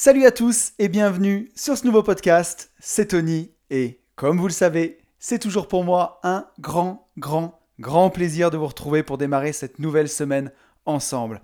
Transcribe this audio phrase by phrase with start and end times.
[0.00, 2.70] Salut à tous et bienvenue sur ce nouveau podcast.
[2.78, 8.08] C'est Tony et comme vous le savez, c'est toujours pour moi un grand, grand, grand
[8.08, 10.52] plaisir de vous retrouver pour démarrer cette nouvelle semaine
[10.86, 11.42] ensemble.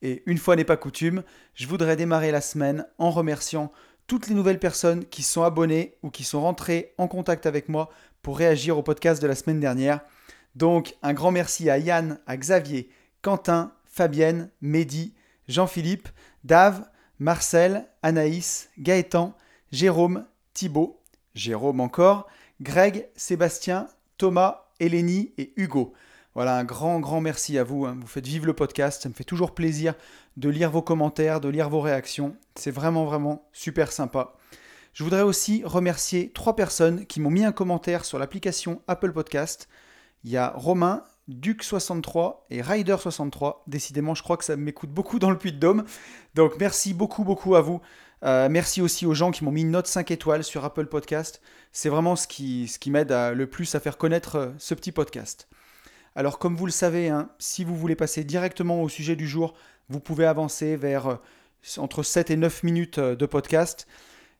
[0.00, 1.24] Et une fois n'est pas coutume,
[1.54, 3.70] je voudrais démarrer la semaine en remerciant
[4.06, 7.90] toutes les nouvelles personnes qui sont abonnées ou qui sont rentrées en contact avec moi
[8.22, 10.00] pour réagir au podcast de la semaine dernière.
[10.54, 12.88] Donc un grand merci à Yann, à Xavier,
[13.20, 15.12] Quentin, Fabienne, Mehdi,
[15.48, 16.08] Jean-Philippe,
[16.44, 16.86] Dave,
[17.20, 19.36] Marcel, Anaïs, Gaëtan,
[19.72, 20.24] Jérôme,
[20.54, 20.98] Thibaut,
[21.34, 22.26] Jérôme encore,
[22.62, 25.92] Greg, Sébastien, Thomas, Hélénie et Hugo.
[26.34, 27.84] Voilà, un grand, grand merci à vous.
[27.84, 27.98] Hein.
[28.00, 29.02] Vous faites vivre le podcast.
[29.02, 29.94] Ça me fait toujours plaisir
[30.38, 32.34] de lire vos commentaires, de lire vos réactions.
[32.54, 34.32] C'est vraiment, vraiment super sympa.
[34.94, 39.68] Je voudrais aussi remercier trois personnes qui m'ont mis un commentaire sur l'application Apple Podcast.
[40.24, 43.56] Il y a Romain, Duc63 et Rider63.
[43.66, 45.84] Décidément, je crois que ça m'écoute beaucoup dans le puits de Dôme.
[46.34, 47.80] Donc merci beaucoup, beaucoup à vous.
[48.22, 51.40] Euh, merci aussi aux gens qui m'ont mis une note 5 étoiles sur Apple Podcast.
[51.72, 54.92] C'est vraiment ce qui, ce qui m'aide le plus à faire connaître euh, ce petit
[54.92, 55.48] podcast.
[56.14, 59.54] Alors comme vous le savez, hein, si vous voulez passer directement au sujet du jour,
[59.88, 61.16] vous pouvez avancer vers euh,
[61.78, 63.86] entre 7 et 9 minutes de podcast.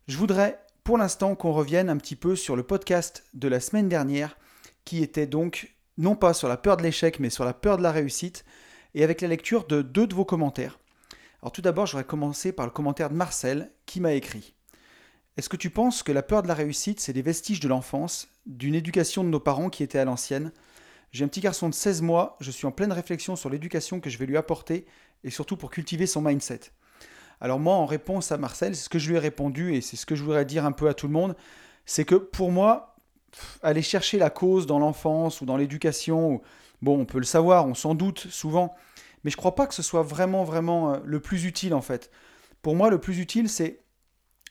[0.08, 3.88] Je voudrais pour l'instant qu'on revienne un petit peu sur le podcast de la semaine
[3.88, 4.36] dernière
[4.84, 7.82] qui était donc non pas sur la peur de l'échec, mais sur la peur de
[7.82, 8.44] la réussite,
[8.94, 10.78] et avec la lecture de deux de vos commentaires.
[11.42, 14.54] Alors tout d'abord, j'aurais commencé par le commentaire de Marcel, qui m'a écrit.
[15.36, 18.28] Est-ce que tu penses que la peur de la réussite, c'est des vestiges de l'enfance,
[18.46, 20.52] d'une éducation de nos parents qui était à l'ancienne?
[21.12, 24.10] J'ai un petit garçon de 16 mois, je suis en pleine réflexion sur l'éducation que
[24.10, 24.86] je vais lui apporter,
[25.22, 26.60] et surtout pour cultiver son mindset.
[27.42, 29.96] Alors moi, en réponse à Marcel, c'est ce que je lui ai répondu, et c'est
[29.96, 31.36] ce que je voudrais dire un peu à tout le monde,
[31.84, 32.89] c'est que pour moi,
[33.62, 36.41] aller chercher la cause dans l'enfance ou dans l'éducation,
[36.83, 38.75] bon, on peut le savoir, on s'en doute souvent,
[39.25, 42.11] mais je crois pas que ce soit vraiment, vraiment euh, le plus utile en fait.
[42.62, 43.81] Pour moi, le plus utile, c'est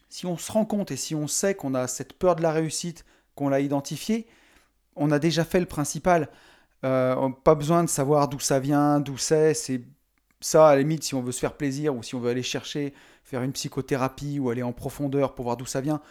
[0.09, 2.51] si on se rend compte et si on sait qu'on a cette peur de la
[2.51, 4.27] réussite, qu'on l'a identifiée,
[4.95, 6.29] on a déjà fait le principal.
[6.83, 9.53] Euh, pas besoin de savoir d'où ça vient, d'où c'est.
[9.53, 9.81] C'est
[10.39, 12.43] ça, à la limite, si on veut se faire plaisir ou si on veut aller
[12.43, 16.01] chercher, faire une psychothérapie ou aller en profondeur pour voir d'où ça vient,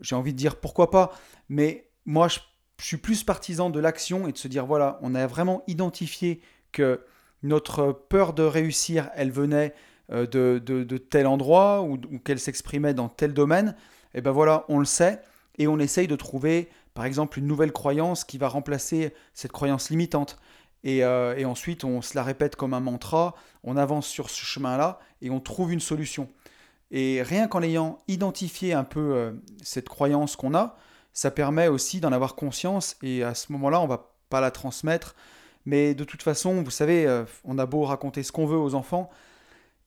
[0.00, 1.12] j'ai envie de dire pourquoi pas.
[1.48, 2.38] Mais moi, je,
[2.78, 6.40] suis plus partisan de l'action et de se dire, voilà, on a vraiment identifié
[6.72, 7.04] que
[7.42, 9.72] notre peur de réussir, elle venait
[10.10, 13.76] euh, de, tel endroit ou, qu'elle s'exprimait dans tel domaine.
[14.14, 15.22] Et ben voilà, on le sait
[15.58, 19.90] et on essaye de trouver, par exemple, une nouvelle croyance qui va remplacer cette croyance
[19.90, 20.38] limitante.
[20.82, 24.44] Et, euh, et, ensuite, on se la répète comme un mantra, on avance sur ce
[24.44, 26.28] chemin-là et on trouve une solution.
[26.90, 29.32] Et rien qu'en ayant identifié un peu euh,
[29.62, 30.76] cette croyance qu'on a,
[31.12, 35.14] ça permet aussi d'en avoir conscience et à ce moment-là, on va pas la transmettre.
[35.66, 38.74] Mais de toute façon, vous savez, euh, on a beau raconter ce qu'on veut aux
[38.74, 39.10] enfants,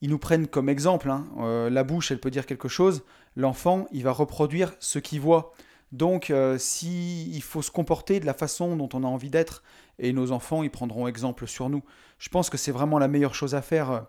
[0.01, 1.09] ils nous prennent comme exemple.
[1.09, 1.25] Hein.
[1.39, 3.03] Euh, la bouche, elle peut dire quelque chose.
[3.35, 5.53] L'enfant, il va reproduire ce qu'il voit.
[5.91, 9.63] Donc, euh, il faut se comporter de la façon dont on a envie d'être,
[9.99, 11.83] et nos enfants, ils prendront exemple sur nous.
[12.19, 14.05] Je pense que c'est vraiment la meilleure chose à faire.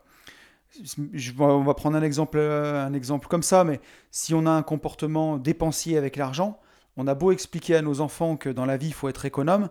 [1.12, 4.62] Je, on va prendre un exemple, un exemple comme ça, mais si on a un
[4.62, 6.58] comportement dépensier avec l'argent,
[6.96, 9.68] on a beau expliquer à nos enfants que dans la vie, il faut être économe,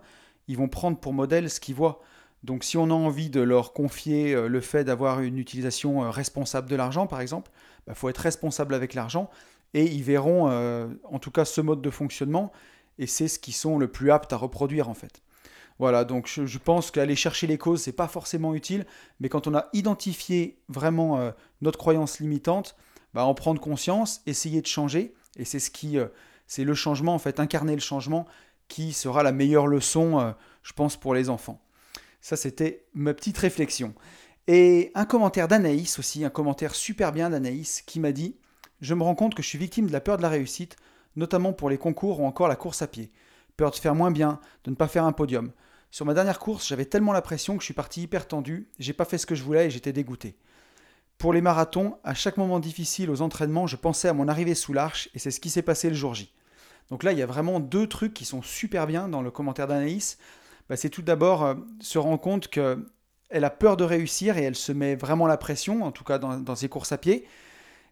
[0.47, 2.01] ils vont prendre pour modèle ce qu'ils voient.
[2.45, 6.11] Donc si on a envie de leur confier euh, le fait d'avoir une utilisation euh,
[6.11, 7.49] responsable de l'argent, par exemple,
[7.79, 9.31] il bah, faut être responsable avec l'argent,
[9.73, 12.51] et ils verront euh, en tout cas ce mode de fonctionnement,
[12.99, 15.23] et c'est ce qu'ils sont le plus aptes à reproduire en fait.
[15.79, 18.85] Voilà, donc je, pense qu'aller chercher les causes, c'est pas forcément utile,
[19.19, 22.77] mais quand on a identifié vraiment notre croyance limitante,
[23.13, 25.97] bah, en prendre conscience, essayer de changer, et c'est ce qui
[26.47, 28.25] c'est le changement, en fait, incarner le changement
[28.67, 30.31] qui sera la meilleure leçon, euh,
[30.63, 31.61] je pense, pour les enfants.
[32.21, 33.93] Ça, c'était ma petite réflexion.
[34.47, 38.37] Et un commentaire d'Anaïs aussi, un commentaire super bien d'Anaïs qui m'a dit
[38.81, 40.75] Je me rends compte que je suis victime de la peur de la réussite,
[41.15, 43.11] notamment pour les concours ou encore la course à pied.
[43.57, 45.51] Peur de faire moins bien, de ne pas faire un podium.
[45.89, 48.93] Sur ma dernière course, j'avais tellement la pression que je suis parti hyper tendu, j'ai
[48.93, 50.37] pas fait ce que je voulais et j'étais dégoûté.
[51.17, 54.73] Pour les marathons, à chaque moment difficile aux entraînements, je pensais à mon arrivée sous
[54.73, 56.33] l'arche et c'est ce qui s'est passé le jour J.
[56.89, 59.67] Donc là, il y a vraiment deux trucs qui sont super bien dans le commentaire
[59.67, 60.17] d'Anaïs.
[60.69, 64.55] Bah, c'est tout d'abord euh, se rendre compte qu'elle a peur de réussir et elle
[64.55, 67.27] se met vraiment la pression, en tout cas dans, ses courses à pied.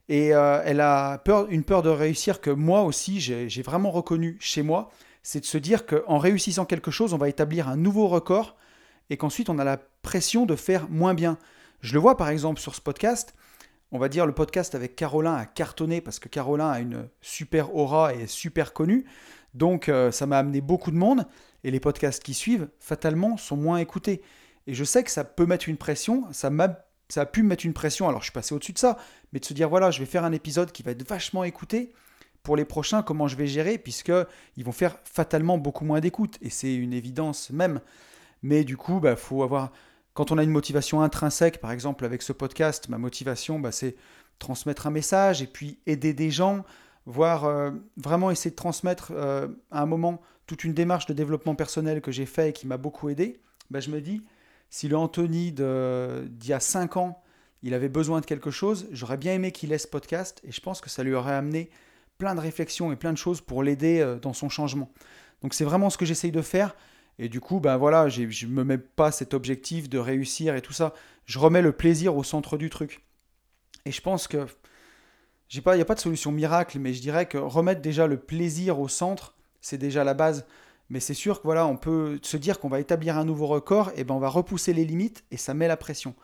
[0.10, 4.62] Et euh, elle a une peur de réussir que moi aussi, j'ai vraiment reconnu chez
[4.62, 4.92] moi.
[5.22, 8.56] C'est de se dire qu'en réussissant quelque chose, on va établir un nouveau record
[9.10, 11.38] et qu'ensuite on a la pression de faire moins bien.
[11.82, 13.34] Je le vois par exemple sur ce podcast.
[13.96, 17.76] On va dire le podcast avec Carolin a cartonné parce que Carolin a une super
[17.76, 19.06] aura et est super connue.
[19.54, 21.28] Donc euh, ça m'a amené beaucoup de monde.
[21.64, 24.24] Et les podcasts qui suivent, fatalement, sont moins écoutés.
[24.66, 26.26] Et je sais que ça peut mettre une pression.
[26.32, 26.50] Ça
[27.08, 28.10] ça a pu me mettre une pression.
[28.10, 28.98] Alors je suis passé au-dessus de ça,
[29.32, 31.94] mais de se dire voilà, je vais faire un épisode qui va être vachement écouté
[32.42, 34.12] pour les prochains, comment je vais gérer, puisque
[34.58, 37.80] ils vont faire fatalement beaucoup moins d'écoute, et c'est une évidence même.
[38.42, 39.72] Mais du coup, bah, faut avoir.
[40.14, 43.96] Quand on a une motivation intrinsèque, par exemple avec ce podcast, ma motivation, bah, c'est
[44.40, 46.64] transmettre un message et puis aider des gens,
[47.06, 51.56] voire euh, vraiment essayer de transmettre euh, à un moment toute une démarche de développement
[51.56, 53.40] personnel que j'ai fait et qui m'a beaucoup aidé.
[53.72, 54.22] Bah, je me dis,
[54.70, 57.24] si le Anthony d'il y a 5 ans,
[57.64, 60.82] il avait besoin de quelque chose, j'aurais bien aimé qu'il laisse podcast et je pense
[60.82, 61.70] que ça lui aurait amené
[62.18, 64.92] plein de réflexions et plein de choses pour l'aider euh, dans son changement.
[65.42, 66.76] Donc c'est vraiment ce que j'essaye de faire.
[67.20, 70.62] Et du coup, ben voilà, je ne me mets pas cet objectif de réussir et
[70.62, 70.94] tout ça.
[71.26, 73.04] Je remets le plaisir au centre du truc.
[73.86, 74.48] Et je pense que
[75.56, 78.80] il n'y a pas de solution miracle, mais je dirais que remettre déjà le plaisir
[78.80, 80.48] au centre, c'est déjà la base.
[80.90, 83.92] Mais c'est sûr que voilà, on peut se dire qu'on va établir un nouveau record,
[83.96, 86.16] et ben on va repousser les limites et ça met la pression.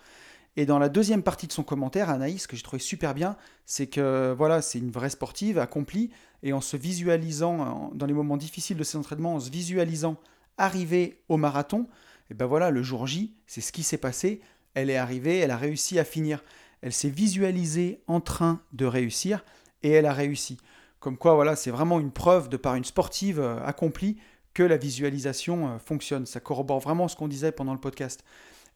[0.58, 3.88] Et dans la deuxième partie de son commentaire, Anaïs, que j'ai trouvé super bien, c'est
[3.88, 6.10] que voilà, c'est une vraie sportive accomplie,
[6.42, 10.18] et en se visualisant dans les moments difficiles de ses entraînements, en se visualisant
[10.60, 11.88] arriver au marathon,
[12.30, 14.42] et ben voilà, le jour J, c'est ce qui s'est passé.
[14.76, 16.44] Elle est arrivée, elle a réussi à finir.
[16.82, 19.44] Elle s'est visualisée en train de réussir
[19.84, 20.58] et elle a réussi.
[21.00, 24.18] Comme quoi, voilà, c'est vraiment une preuve de par une sportive euh, accomplie
[24.54, 26.26] que la visualisation euh, fonctionne.
[26.26, 28.24] Ça corrobore vraiment ce qu'on disait pendant le podcast.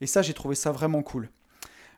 [0.02, 1.30] Et ça, j'ai trouvé ça vraiment cool.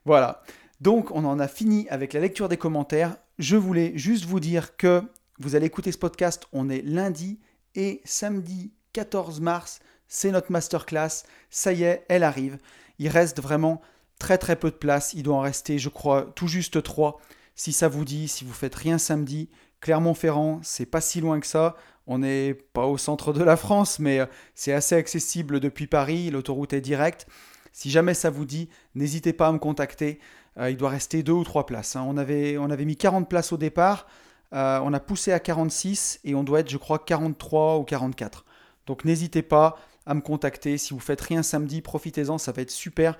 [0.03, 0.43] Voilà.
[0.81, 3.17] Donc, on en a fini avec la lecture des commentaires.
[3.39, 5.03] Je voulais juste vous dire que
[5.39, 6.47] vous allez écouter ce podcast.
[6.53, 7.39] On est lundi
[7.75, 9.79] et samedi 14 mars.
[10.07, 11.23] C'est notre masterclass.
[11.49, 12.57] Ça y est, elle arrive.
[12.97, 13.81] Il reste vraiment
[14.19, 15.13] très très peu de place.
[15.13, 17.19] Il doit en rester, je crois, tout juste 3.
[17.55, 19.49] Si ça vous dit, si vous faites rien samedi,
[19.81, 21.75] Clermont-Ferrand, c'est pas si loin que ça.
[22.07, 26.29] On n'est pas au centre de la France, mais euh, c'est assez accessible depuis Paris.
[26.29, 27.27] L'autoroute est directe.
[27.73, 30.19] Si jamais ça vous dit, n'hésitez pas à me contacter.
[30.57, 31.97] Euh, il doit rester deux ou trois places.
[31.97, 32.05] Hein.
[32.07, 34.07] On, avait, mis 40 places au départ.
[34.53, 38.45] Euh, on a poussé à 46 et on doit être, je crois, 43 ou 44.
[38.85, 40.77] Donc n'hésitez pas à me contacter.
[40.77, 43.17] Si vous faites rien samedi, profitez-en, ça va être super.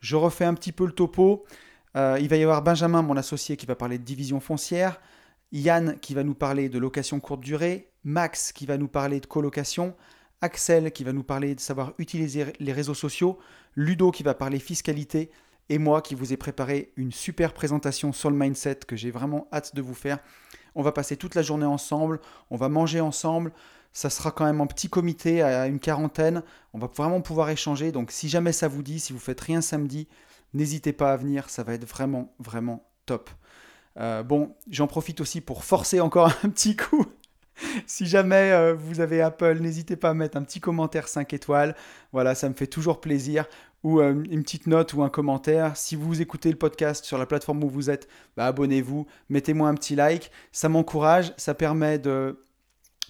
[0.00, 1.44] Je refais un petit peu le topo.
[1.96, 5.00] Euh, il va y avoir Benjamin, mon associé, qui va parler de division foncière.
[5.50, 7.90] Yann qui va nous parler de location courte durée.
[8.04, 9.94] Max qui va nous parler de colocation.
[10.40, 13.38] Axel qui va nous parler de savoir utiliser les réseaux sociaux.
[13.74, 15.30] Ludo qui va parler fiscalité.
[15.70, 19.48] Et moi qui vous ai préparé une super présentation sur le mindset que j'ai vraiment
[19.52, 20.18] hâte de vous faire.
[20.74, 22.20] On va passer toute la journée ensemble.
[22.50, 23.52] On va manger ensemble.
[23.98, 26.44] Ça sera quand même en petit comité à une quarantaine.
[26.72, 27.90] On va vraiment pouvoir échanger.
[27.90, 30.06] Donc si jamais ça vous dit, si vous faites rien samedi,
[30.54, 31.50] n'hésitez pas à venir.
[31.50, 33.28] Ça va être vraiment, vraiment top.
[33.98, 37.06] Euh, bon, j'en profite aussi pour forcer encore un petit coup.
[37.88, 41.74] si jamais euh, vous avez Apple, n'hésitez pas à mettre un petit commentaire 5 étoiles.
[42.12, 43.46] Voilà, ça me fait toujours plaisir.
[43.82, 45.76] Ou euh, une petite note ou un commentaire.
[45.76, 48.06] Si vous écoutez le podcast sur la plateforme où vous êtes,
[48.36, 50.30] bah, abonnez-vous, mettez-moi un petit like.
[50.52, 52.44] Ça m'encourage, ça permet de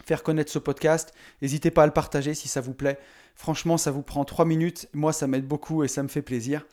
[0.04, 1.12] faire connaître ce podcast.
[1.42, 2.98] N'hésitez pas à le partager si ça vous plaît.
[3.34, 4.88] Franchement, ça vous prend 3 minutes.
[4.92, 6.66] Moi, ça m'aide beaucoup et ça me fait plaisir.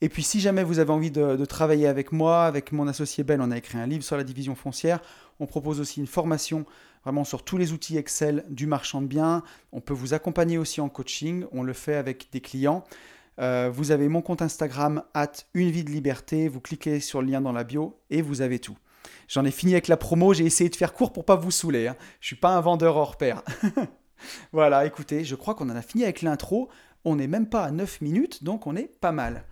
[0.00, 3.40] Et puis, si jamais vous avez envie de, travailler avec moi, avec mon associé Ben,
[3.40, 5.00] on a écrit un livre sur la division foncière.
[5.40, 6.66] On propose aussi une formation
[7.04, 9.42] vraiment sur tous les outils Excel du marchand de biens.
[9.72, 11.44] On peut vous accompagner aussi en coaching.
[11.52, 12.84] On le fait avec des clients.
[13.40, 16.48] Euh, vous avez mon compte Instagram, at une vie de liberté.
[16.48, 18.76] Vous cliquez sur le lien dans la bio et vous avez tout.
[19.28, 21.88] J'en ai fini avec la promo, j'ai essayé de faire court pour pas vous saouler.
[21.88, 21.96] Hein.
[22.20, 23.42] Je suis pas un vendeur hors pair.
[24.52, 26.68] voilà, écoutez, je crois qu'on en a fini avec l'intro.
[27.04, 29.44] On n'est même pas à 9 minutes, donc on est pas mal.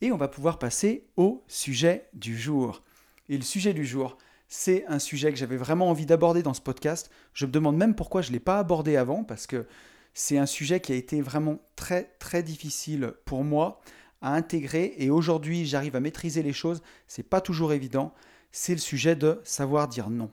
[0.00, 2.82] Et on va pouvoir passer au sujet du jour.
[3.28, 6.60] Et le sujet du jour, c'est un sujet que j'avais vraiment envie d'aborder dans ce
[6.60, 7.10] podcast.
[7.32, 9.66] Je me demande même pourquoi je ne l'ai pas abordé avant, parce que
[10.14, 13.80] c'est un sujet qui a été vraiment très très difficile pour moi
[14.22, 16.82] à intégrer et aujourd'hui j'arrive à maîtriser les choses.
[17.06, 18.12] C'est pas toujours évident
[18.52, 20.30] c'est le sujet de savoir dire non.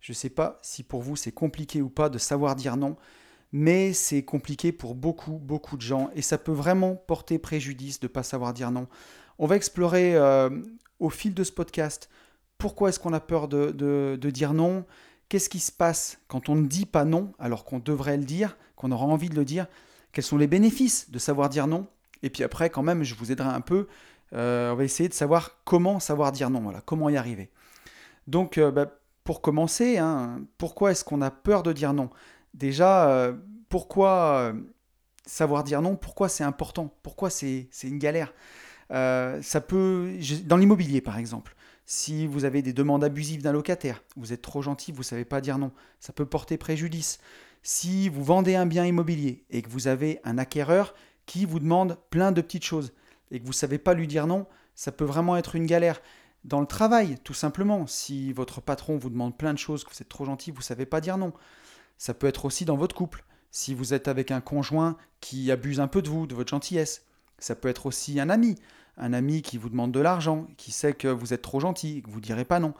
[0.00, 2.96] Je ne sais pas si pour vous c'est compliqué ou pas de savoir dire non,
[3.52, 8.06] mais c'est compliqué pour beaucoup, beaucoup de gens et ça peut vraiment porter préjudice de
[8.06, 8.86] ne pas savoir dire non.
[9.38, 10.50] On va explorer euh,
[10.98, 12.08] au fil de ce podcast
[12.58, 14.84] pourquoi est-ce qu'on a peur de, dire non,
[15.28, 18.56] qu'est-ce qui se passe quand on ne dit pas non alors qu'on devrait le dire,
[18.76, 19.66] qu'on aura envie de le dire,
[20.12, 21.86] quels sont les bénéfices de savoir dire non,
[22.22, 23.88] et puis après quand même je vous aiderai un peu
[24.32, 27.50] on va essayer de savoir comment savoir dire non, voilà, comment y arriver.
[28.26, 28.86] Donc, euh, bah,
[29.24, 32.10] pour commencer, hein, pourquoi est-ce qu'on a peur de dire non?
[32.54, 33.32] Déjà, euh,
[33.68, 34.52] pourquoi
[35.26, 35.96] savoir dire non?
[35.96, 36.94] Pourquoi c'est important?
[37.02, 38.32] Pourquoi c'est une galère?
[38.90, 41.54] Ça peut, dans l'immobilier par exemple,
[41.86, 45.24] si vous avez des demandes abusives d'un locataire, vous êtes trop gentil, vous ne savez
[45.24, 45.70] pas dire non,
[46.00, 47.18] ça peut porter préjudice.
[47.62, 50.94] Si vous vendez un bien immobilier et que vous avez un acquéreur
[51.26, 52.92] qui vous demande plein de petites choses,
[53.30, 56.00] et que vous ne savez pas lui dire non, Ça peut vraiment être une galère.
[56.44, 60.00] Dans le travail, tout simplement, si votre patron vous demande plein de choses, que vous
[60.00, 61.32] êtes trop gentil, vous ne savez pas dire non.
[61.98, 63.24] Ça peut être aussi dans votre couple.
[63.50, 67.04] Si vous êtes avec un conjoint qui abuse un peu de vous, de votre gentillesse.
[67.38, 68.56] Ça peut être aussi un ami.
[68.96, 72.10] Un ami qui vous demande de l'argent, qui sait que vous êtes trop gentil que
[72.10, 72.74] vous ne direz pas non.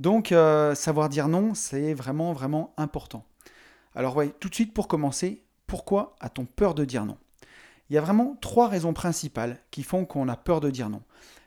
[0.00, 3.24] Donc, euh, savoir dire non, c'est vraiment, vraiment important.
[3.94, 7.16] Alors, ouais, tout de suite pour commencer, pourquoi a-t-on peur de dire non?
[7.90, 11.02] Il y a vraiment trois raisons principales qui font qu'on a peur de dire non.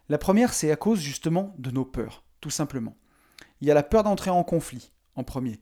[0.10, 2.96] La première, c'est à cause justement de nos peurs, tout simplement.
[3.62, 5.60] Il y a la peur d'entrer en conflit, en premier.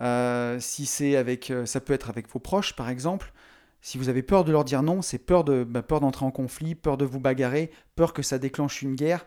[0.00, 3.32] Euh, si c'est avec, euh, ça peut être avec vos proches, par exemple.
[3.80, 6.30] Si vous avez peur de leur dire non, c'est peur de, bah, peur d'entrer en
[6.30, 9.26] conflit, peur de vous bagarrer, peur que ça déclenche une guerre,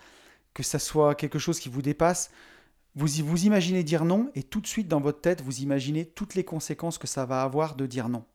[0.53, 2.31] que ça soit quelque chose qui vous dépasse.
[2.95, 6.35] Vous, vous imaginez dire non et tout de suite dans votre tête, vous imaginez toutes
[6.35, 8.25] les conséquences que ça va avoir de dire non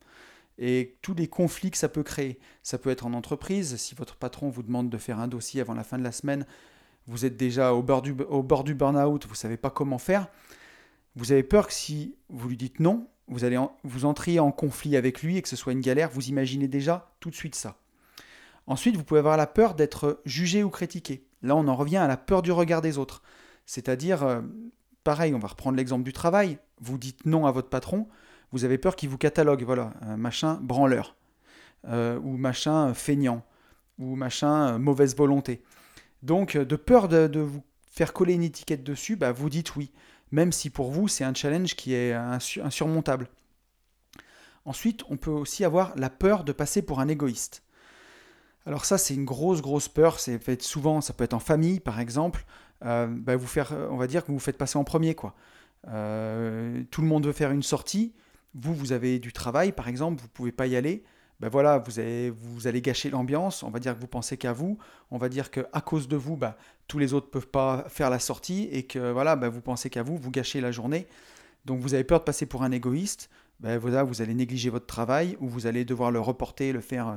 [0.59, 2.39] et tous les conflits que ça peut créer.
[2.63, 5.75] Ça peut être en entreprise, si votre patron vous demande de faire un dossier avant
[5.75, 6.47] la fin de la semaine,
[7.07, 9.99] vous êtes déjà au bord du, au bord du burn-out, vous ne savez pas comment
[9.99, 10.29] faire.
[11.17, 14.97] Vous avez peur que si vous lui dites non, vous allez vous entriez en conflit
[14.97, 17.79] avec lui et que ce soit une galère, vous imaginez déjà tout de suite ça.
[18.67, 21.27] Ensuite, vous pouvez avoir la peur d'être jugé ou critiqué.
[21.43, 23.23] Là, on en revient à la peur du regard des autres.
[23.67, 24.41] C'est-à-dire, euh,
[25.05, 26.59] pareil, on va reprendre l'exemple du travail.
[26.81, 28.09] Vous dites non à votre patron,
[28.55, 31.17] vous avez peur qu'il vous catalogue, voilà, machin branleur,
[31.89, 33.43] euh, ou machin feignant,
[33.99, 35.65] ou machin mauvaise volonté.
[36.23, 39.91] Donc, de peur de, vous faire coller une étiquette dessus, bah, vous dites oui,
[40.31, 43.29] même si pour vous c'est un challenge qui est insurmontable.
[44.65, 47.65] Ensuite, on peut aussi avoir la peur de passer pour un égoïste.
[48.67, 50.21] Alors ça, c'est une grosse, grosse peur.
[50.21, 52.45] C'est souvent, ça peut être en famille, par exemple.
[52.85, 55.35] Euh, bah, vous faire, on va dire que vous vous faites passer en premier, quoi.
[55.89, 58.15] Euh, tout le monde veut faire une sortie
[58.55, 61.05] vous, vous avez du travail, par exemple, vous ne pouvez pas y aller,
[61.41, 64.79] ben voilà, vous, allez gâcher l'ambiance, on va dire que vous pensez qu'à vous,
[65.11, 66.55] on va dire qu'à cause de vous, ben,
[66.87, 69.91] tous les autres ne peuvent pas faire la sortie, et que voilà, ben, vous pensez
[69.91, 71.07] qu'à vous, vous gâchez la journée.
[71.65, 73.31] Donc vous avez peur de passer pour un égoïste,
[73.61, 77.17] ben vous allez négliger votre travail, ou vous allez devoir le reporter, le faire euh,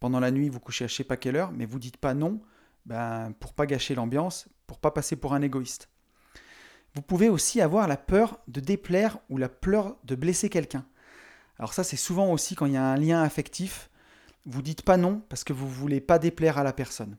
[0.00, 2.14] pendant la nuit, vous couchez à je sais pas quelle heure, mais vous dites pas
[2.14, 2.40] non,
[2.86, 5.88] ben, pour pas gâcher l'ambiance, pour pas passer pour un égoïste.
[6.98, 10.84] Vous pouvez aussi avoir la peur de déplaire ou la peur de blesser quelqu'un.
[11.60, 13.88] Alors ça, c'est souvent aussi quand il y a un lien affectif,
[14.46, 17.16] vous dites pas non parce que vous ne voulez pas déplaire à la personne.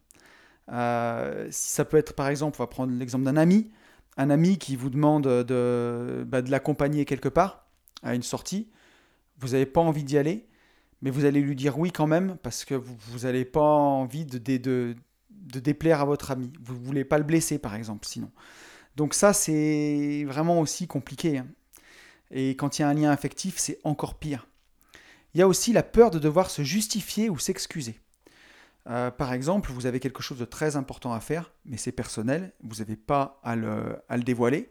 [0.69, 3.71] Euh, si ça peut être par exemple, on va prendre l'exemple d'un ami,
[4.17, 7.65] un ami qui vous demande de, bah, l'accompagner quelque part
[8.03, 8.69] à une sortie,
[9.37, 10.49] vous n'avez pas envie d'y aller,
[11.01, 14.95] mais vous allez lui dire oui quand même parce que vous n'avez pas envie de,
[15.29, 16.51] déplaire à votre ami.
[16.61, 18.29] Vous ne voulez pas le blesser par exemple sinon.
[18.95, 21.39] Donc ça, c'est vraiment aussi compliqué.
[21.39, 21.47] Hein.
[22.31, 24.47] Et quand il y a un lien affectif, c'est encore pire.
[25.33, 27.99] Il y a aussi la peur de devoir se justifier ou s'excuser.
[28.87, 32.53] Euh, par exemple, vous avez quelque chose de très important à faire, mais c'est personnel,
[32.63, 34.69] vous n'avez pas à le, à le, dévoiler.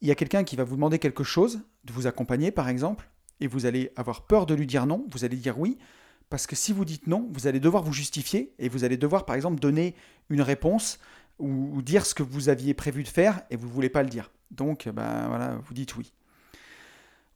[0.00, 3.10] Il y a quelqu'un qui va vous demander quelque chose, de vous accompagner par exemple,
[3.40, 5.78] et vous allez avoir peur de lui dire non, vous allez dire oui,
[6.30, 9.26] parce que si vous dites non, vous allez devoir vous justifier, et vous allez devoir
[9.26, 9.94] par exemple donner
[10.30, 10.98] une réponse
[11.38, 14.08] ou, dire ce que vous aviez prévu de faire et vous ne voulez pas le
[14.08, 14.30] dire.
[14.50, 16.12] Donc, ben, voilà, vous dites oui.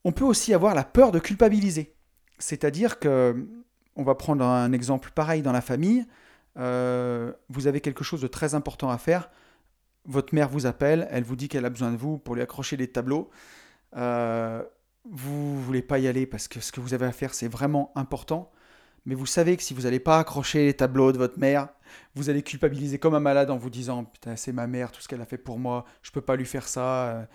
[0.04, 1.94] On peut aussi avoir la peur de culpabiliser.
[2.38, 3.46] C'est-à-dire que,
[3.94, 6.06] on va prendre un exemple pareil dans la famille,
[6.58, 9.30] euh, vous avez quelque chose de très important à faire,
[10.04, 12.76] votre mère vous appelle, elle vous dit qu'elle a besoin de vous pour lui accrocher
[12.76, 13.30] des tableaux.
[13.96, 14.62] Euh,
[15.08, 17.48] vous ne voulez pas y aller parce que ce que vous avez à faire, c'est
[17.48, 18.50] vraiment important
[19.06, 21.68] mais vous savez que si vous n'allez pas accrocher les tableaux de votre mère,
[22.14, 25.08] vous allez culpabiliser comme un malade en vous disant Putain, c'est ma mère, tout ce
[25.08, 27.26] qu'elle a fait pour moi, je peux pas lui faire ça.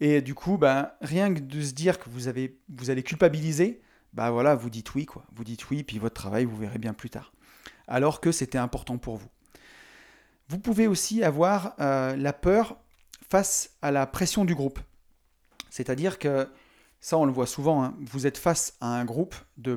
[0.00, 3.80] Et du coup, ben, rien que de se dire que vous, avez, vous allez culpabiliser,
[4.12, 5.24] ben voilà, vous dites oui, quoi.
[5.34, 7.32] Vous dites oui, puis votre travail, vous verrez bien plus tard.
[7.88, 9.28] Alors que c'était important pour vous.
[10.48, 12.76] Vous pouvez aussi avoir euh, la peur
[13.28, 14.78] face à la pression du groupe.
[15.70, 16.48] C'est-à-dire que
[17.00, 17.84] ça, on le voit souvent.
[17.84, 17.94] Hein.
[18.00, 19.76] Vous êtes face à un groupe de,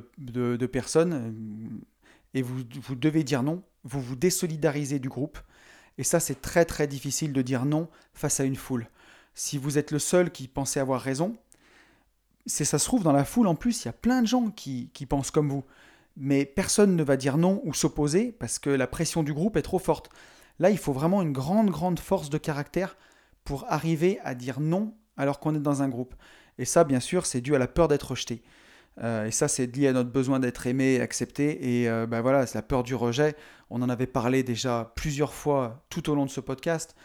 [0.67, 1.83] personnes euh,
[2.33, 3.63] et vous, vous devez dire non.
[3.83, 5.39] Vous vous désolidarisez du groupe.
[5.97, 8.87] Et ça, c'est très très difficile de dire non face à une foule.
[9.33, 11.37] Si vous êtes le seul qui pensait avoir raison,
[12.45, 14.89] ça se trouve dans la foule en plus, il y a plein de gens qui,
[15.07, 15.63] pensent comme vous.
[16.17, 19.61] Mais personne ne va dire non ou s'opposer parce que la pression du groupe est
[19.61, 20.09] trop forte.
[20.59, 22.97] Là, il faut vraiment une grande, grande force de caractère
[23.45, 26.15] pour arriver à dire non alors qu'on est dans un groupe.
[26.57, 28.43] Et ça, bien sûr, c'est dû à la peur d'être rejeté.
[29.01, 31.81] Euh, et ça, c'est lié à notre besoin d'être aimé accepté.
[31.81, 33.35] Et euh, ben voilà, c'est la peur du rejet.
[33.69, 36.95] On en avait parlé déjà plusieurs fois tout au long de ce podcast.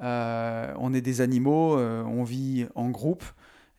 [0.00, 3.24] Euh, on est des animaux, on vit en groupe.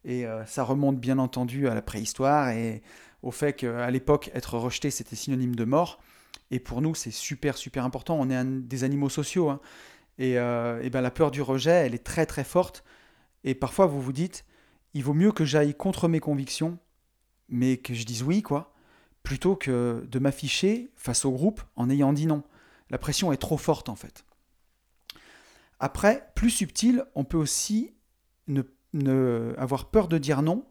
[0.05, 2.81] Et ça remonte bien entendu à la préhistoire et
[3.21, 6.01] au fait qu'à l'époque, être rejeté, c'était synonyme de mort.
[6.51, 8.17] Et pour nous, c'est super, super important.
[8.19, 9.49] On est des animaux sociaux.
[9.49, 9.61] Hein.
[10.17, 12.83] Et, et ben, la peur du rejet, elle est très, très forte.
[13.43, 14.45] Et parfois, vous vous dites,
[14.93, 16.77] il vaut mieux que j'aille contre mes convictions,
[17.49, 18.72] mais que je dise oui, quoi,
[19.23, 22.43] plutôt que de m'afficher face au groupe en ayant dit non.
[22.89, 24.25] La pression est trop forte, en fait.
[25.79, 27.93] Après, plus subtil, on peut aussi
[28.47, 30.65] ne, avoir peur de dire non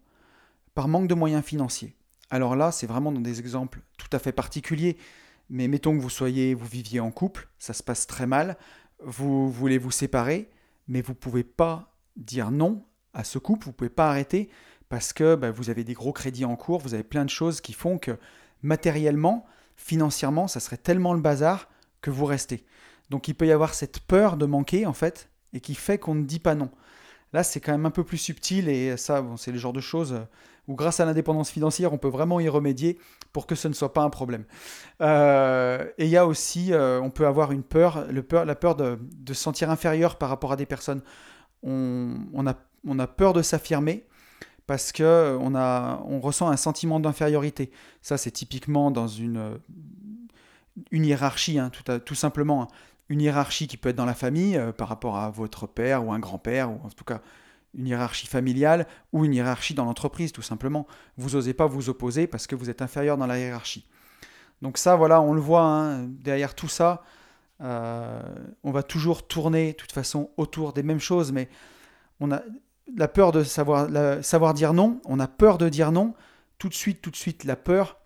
[0.74, 1.96] par manque de moyens financiers.
[2.30, 4.96] Alors là, c'est vraiment dans des exemples tout à fait particuliers,
[5.50, 8.56] mais mettons que vous soyez, vous viviez en couple, ça se passe très mal,
[9.04, 10.48] vous voulez vous séparer,
[10.88, 14.48] mais vous ne pouvez pas dire non à ce couple, vous ne pouvez pas arrêter
[14.88, 17.60] parce que bah, vous avez des gros crédits en cours, vous avez plein de choses
[17.60, 18.18] qui font que
[18.62, 21.68] matériellement, financièrement, ça serait tellement le bazar
[22.00, 22.64] que vous restez.
[23.10, 26.14] Donc il peut y avoir cette peur de manquer en fait et qui fait qu'on
[26.14, 26.70] ne dit pas non.
[27.32, 30.20] Là, c'est quand même un peu plus subtil et ça, c'est le genre de choses
[30.68, 32.98] où grâce à l'indépendance financière, on peut vraiment y remédier
[33.32, 34.44] pour que ce ne soit pas un problème.
[35.00, 38.98] Euh, et il y a aussi, euh, on peut avoir une peur, la peur de,
[39.28, 41.02] se sentir inférieur par rapport à des personnes.
[41.62, 44.06] On a, peur de s'affirmer
[44.66, 47.70] parce que on, a, on ressent un sentiment d'infériorité.
[48.00, 49.58] Ça, c'est typiquement dans une,
[50.90, 51.70] une hiérarchie, hein,
[52.04, 52.62] tout, simplement.
[52.62, 52.68] Hein
[53.12, 56.12] une hiérarchie qui peut être dans la famille euh, par rapport à votre père ou
[56.12, 57.20] un grand-père, ou en tout cas
[57.74, 60.86] une hiérarchie familiale, ou une hiérarchie dans l'entreprise, tout simplement.
[61.16, 63.86] Vous n'osez pas vous opposer parce que vous êtes inférieur dans la hiérarchie.
[64.60, 67.02] Donc ça, voilà, on le voit, hein, derrière tout ça,
[67.62, 68.22] euh,
[68.62, 71.48] on va toujours tourner, de toute façon, autour des mêmes choses, mais
[72.20, 72.42] on a
[72.96, 76.14] la peur de savoir, dire non, on a peur de dire non,
[76.58, 77.98] tout de suite, tout de suite, la peur,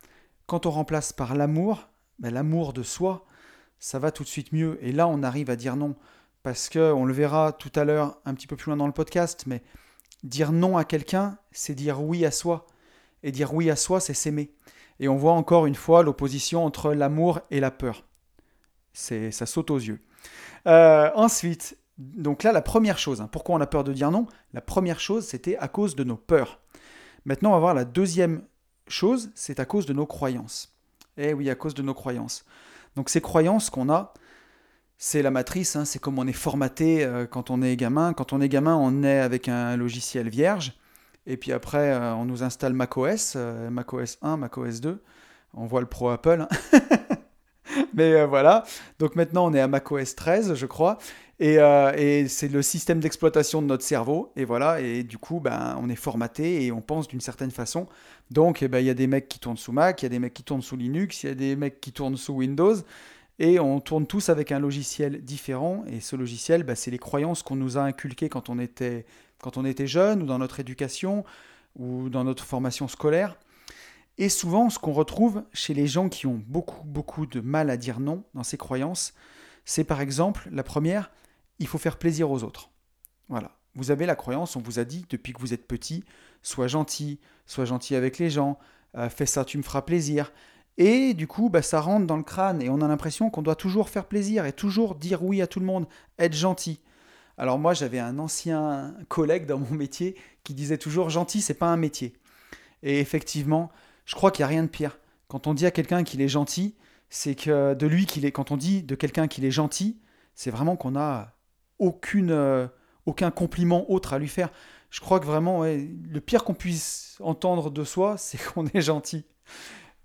[0.46, 3.24] quand on remplace par l'amour, ben, l'amour de soi,
[3.78, 4.78] ça va tout de suite mieux.
[4.80, 5.96] Et là, on arrive à dire non.
[6.42, 8.92] Parce que, on le verra tout à l'heure, un petit peu plus loin dans le
[8.92, 9.62] podcast, mais
[10.22, 12.66] dire non à quelqu'un, c'est dire oui à soi.
[13.22, 14.52] Et dire oui à soi, c'est s'aimer.
[15.00, 18.04] Et on voit encore une fois l'opposition entre l'amour et la peur.
[18.92, 20.00] C'est, ça saute aux yeux.
[20.66, 24.26] Euh, ensuite, donc là, la première chose, hein, pourquoi on a peur de dire non?
[24.52, 26.60] La première chose, c'était à cause de nos peurs.
[27.24, 28.42] Maintenant, on va voir la deuxième
[28.88, 30.76] chose, c'est à cause de nos croyances.
[31.16, 32.44] Eh oui, à cause de nos croyances.
[32.94, 34.12] Donc ces croyances qu'on a,
[34.98, 38.12] c'est la matrice, hein, c'est comme on est formaté euh, quand on est gamin.
[38.12, 40.78] Quand on est gamin, on est avec un logiciel vierge,
[41.26, 45.02] et puis après, euh, on nous installe macOS, euh, macOS 1, macOS 2.
[45.54, 46.46] On voit le Pro Apple.
[46.48, 46.80] Hein.
[47.94, 48.64] Mais voilà,
[48.98, 50.98] donc maintenant on est à macOS 13, je crois,
[51.38, 55.88] et, c'est le système d'exploitation de notre cerveau, et voilà, et du coup, ben, on
[55.90, 57.86] est formaté et on pense d'une certaine façon.
[58.30, 60.10] Donc, eh ben, il y a des mecs qui tournent sous Mac, il y a
[60.10, 62.76] des mecs qui tournent sous Linux, il y a des mecs qui tournent sous Windows,
[63.38, 65.84] et on tourne tous avec un logiciel différent.
[65.88, 69.04] Et ce logiciel, ben, c'est les croyances qu'on nous a inculquées quand on était,
[69.42, 71.24] quand on était jeune, ou dans notre éducation,
[71.78, 73.36] ou dans notre formation scolaire.
[74.18, 77.76] Et souvent, ce qu'on retrouve chez les gens qui ont beaucoup, beaucoup de mal à
[77.76, 79.12] dire non dans ces croyances,
[79.66, 81.10] c'est par exemple, la première,
[81.58, 82.70] il faut faire plaisir aux autres.
[83.28, 83.56] Voilà.
[83.74, 86.04] Vous avez la croyance, on vous a dit depuis que vous êtes petit,
[86.42, 88.58] sois gentil, sois gentil avec les gens,
[88.96, 90.32] euh, fais ça, tu me feras plaisir.
[90.78, 93.56] Et du coup, bah, ça rentre dans le crâne et on a l'impression qu'on doit
[93.56, 95.86] toujours faire plaisir et toujours dire oui à tout le monde,
[96.18, 96.80] être gentil.
[97.38, 101.66] Alors moi, j'avais un ancien collègue dans mon métier qui disait toujours gentil, c'est pas
[101.66, 102.14] un métier.
[102.82, 103.70] Et effectivement,
[104.06, 104.98] je crois qu'il n'y a rien de pire.
[105.28, 106.76] Quand on dit à quelqu'un qu'il est gentil,
[107.10, 108.32] c'est que de lui qu'il est.
[108.32, 109.98] Quand on dit de quelqu'un qu'il est gentil,
[110.34, 111.35] c'est vraiment qu'on a
[111.78, 112.66] aucune, euh,
[113.06, 114.50] aucun compliment autre à lui faire
[114.96, 119.24] je crois que vraiment, le pire qu'on puisse entendre de soi, c'est qu'on est gentil.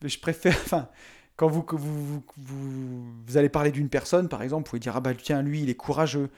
[0.02, 0.90] Mais je préfère, enfin,
[1.36, 5.02] quand vous, vous, vous, vous allez parler d'une personne, par exemple, vous pouvez dire, ah
[5.02, 6.30] ben tiens, lui, il est courageux.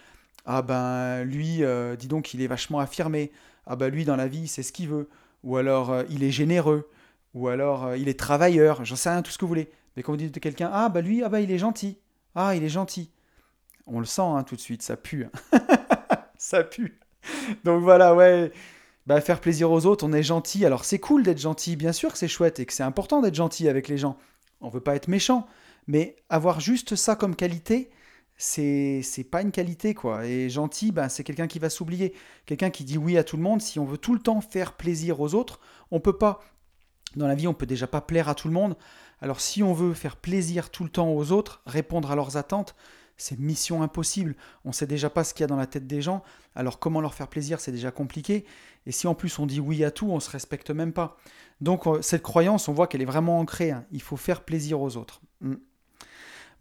[0.46, 3.32] Ah ben lui, euh, dis donc, il est vachement affirmé.
[3.66, 5.10] Ah ben lui, dans la vie, c'est ce qu'il veut.
[5.44, 6.90] Ou alors, euh, il est généreux.
[7.34, 8.86] Ou alors, il est travailleur.
[8.86, 9.72] J'en sais rien, tout ce que vous voulez.
[9.96, 11.98] Mais quand vous dites de quelqu'un, ah ben lui, ah ben il est gentil.
[12.36, 13.10] Ah, il est gentil.
[13.86, 15.26] On le sent hein, tout de suite, ça pue.
[15.26, 15.60] Hein.
[16.38, 17.00] ça pue.
[17.64, 18.52] Donc voilà, ouais.
[19.06, 20.66] Bah, faire plaisir aux autres, on est gentil.
[20.66, 23.36] Alors c'est cool d'être gentil, bien sûr que c'est chouette et que c'est important d'être
[23.36, 24.18] gentil avec les gens.
[24.62, 25.46] On veut pas être méchant,
[25.88, 27.90] mais avoir juste ça comme qualité,
[28.38, 30.26] c'est c'est pas une qualité quoi.
[30.26, 32.14] Et gentil, bah, c'est quelqu'un qui va s'oublier,
[32.46, 33.62] quelqu'un qui dit oui à tout le monde.
[33.62, 35.60] Si on veut tout le temps faire plaisir aux autres,
[35.92, 36.40] on peut pas.
[37.18, 38.76] Dans la vie, on peut déjà pas plaire à tout le monde.
[39.22, 42.76] Alors si on veut faire plaisir tout le temps aux autres, répondre à leurs attentes,
[43.18, 44.36] c'est mission impossible.
[44.66, 46.24] On sait déjà pas ce qu'il y a dans la tête des gens,
[46.56, 48.46] alors comment leur faire plaisir, c'est déjà compliqué.
[48.86, 51.18] Et si en plus on dit oui à tout, on se respecte même pas.
[51.62, 53.72] Donc euh, cette croyance, on voit qu'elle est vraiment ancrée.
[53.72, 53.86] Hein.
[53.92, 55.22] Il faut faire plaisir aux autres.
[55.42, 55.56] Hmm.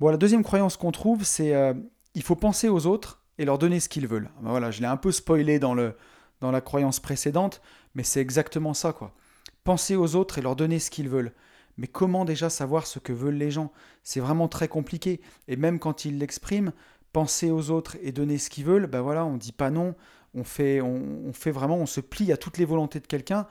[0.01, 1.75] La deuxième croyance qu'on trouve, c'est euh,
[2.15, 4.31] il faut penser aux autres et leur donner ce qu'ils veulent.
[4.41, 5.97] Ben voilà, je l'ai un peu spoilé dans, le,
[6.41, 7.62] dans la croyance précédente,
[7.95, 9.15] mais c'est exactement ça, quoi.
[9.65, 11.33] Penser aux autres et leur donner ce qu'ils veulent.
[11.79, 13.73] Mais comment déjà savoir ce que veulent les gens?
[14.03, 15.21] C'est vraiment très compliqué.
[15.49, 16.73] Et même quand ils l'expriment,
[17.13, 19.95] penser aux autres et donner ce qu'ils veulent, ben voilà, on dit pas non,
[20.35, 23.47] on fait, on, fait vraiment, on se plie à toutes les volontés de quelqu'un.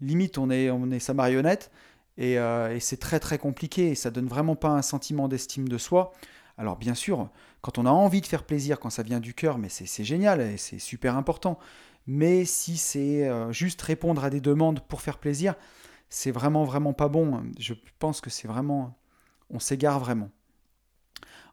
[0.00, 1.70] Limite, on est, on est sa marionnette.
[2.18, 5.68] Et, euh, et c'est très très compliqué et ça donne vraiment pas un sentiment d'estime
[5.68, 6.12] de soi.
[6.58, 7.30] Alors bien sûr,
[7.62, 10.42] quand on a envie de faire plaisir, quand ça vient du cœur, mais c'est génial
[10.42, 11.58] et c'est super important.
[12.06, 15.54] Mais si c'est euh, juste répondre à des demandes pour faire plaisir,
[16.10, 17.42] c'est vraiment vraiment pas bon.
[17.58, 18.98] Je pense que c'est vraiment,
[19.48, 20.28] on s'égare vraiment.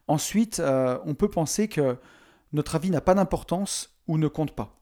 [0.08, 1.96] Ensuite, euh, on peut penser que
[2.52, 4.74] notre avis n'a pas d'importance ou ne compte pas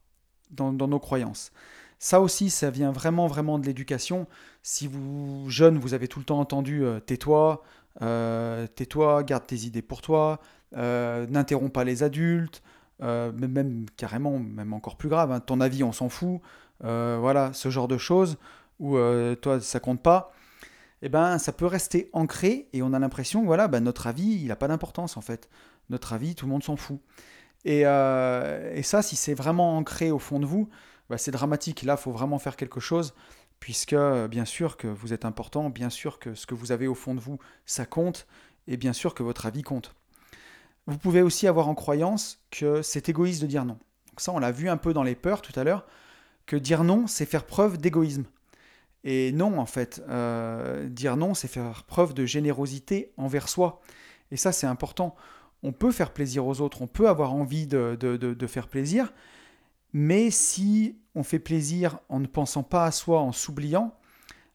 [0.50, 1.52] dans, nos croyances.
[1.98, 4.26] Ça aussi, ça vient vraiment vraiment de l'éducation.
[4.62, 7.62] Si vous, jeune, vous avez tout le temps entendu euh, tais-toi,
[8.02, 10.40] euh, tais-toi, garde tes idées pour toi,
[10.72, 12.62] n'interromps pas les adultes,
[13.00, 16.40] même, carrément, même encore plus grave, hein, ton avis on s'en fout,
[16.80, 18.36] voilà, ce genre de choses,
[18.78, 18.96] où
[19.36, 20.32] toi ça compte pas,
[21.02, 24.48] eh ben ça peut rester ancré et on a l'impression voilà, ben, notre avis il
[24.48, 25.48] n'a pas d'importance en fait.
[25.88, 27.00] Notre avis, tout le monde s'en fout.
[27.64, 30.68] Et, et, ça, si c'est vraiment ancré au fond de vous,
[31.10, 31.82] ben, c'est dramatique.
[31.82, 33.14] Là, il faut vraiment faire quelque chose
[33.60, 33.96] puisque
[34.28, 37.14] bien sûr que vous êtes important, bien sûr que ce que vous avez au fond
[37.14, 38.26] de vous, ça compte,
[38.66, 39.94] et bien sûr que votre avis compte.
[40.86, 43.78] Vous pouvez aussi avoir en croyance que c'est égoïste de dire non.
[44.08, 45.86] Donc ça, on l'a vu un peu dans les peurs tout à l'heure,
[46.46, 48.24] que dire non, c'est faire preuve d'égoïsme.
[49.08, 53.80] Et non, en fait, euh, dire non, c'est faire preuve de générosité envers soi.
[54.32, 55.14] Et ça, c'est important.
[55.62, 59.12] On peut faire plaisir aux autres, on peut avoir envie de, faire plaisir,
[59.92, 63.94] mais si on fait plaisir en ne pensant pas à soi, en s'oubliant,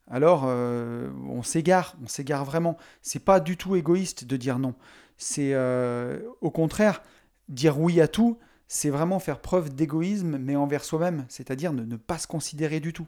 [0.10, 2.78] alors euh, on s'égare, on s'égare vraiment.
[3.02, 4.76] C'est pas du tout égoïste de dire non.
[5.18, 7.04] C'est euh, au contraire
[7.48, 8.38] dire oui à tout.
[8.68, 13.08] C'est vraiment faire preuve d'égoïsme, mais envers soi-même, c'est-à-dire ne, pas se considérer du tout.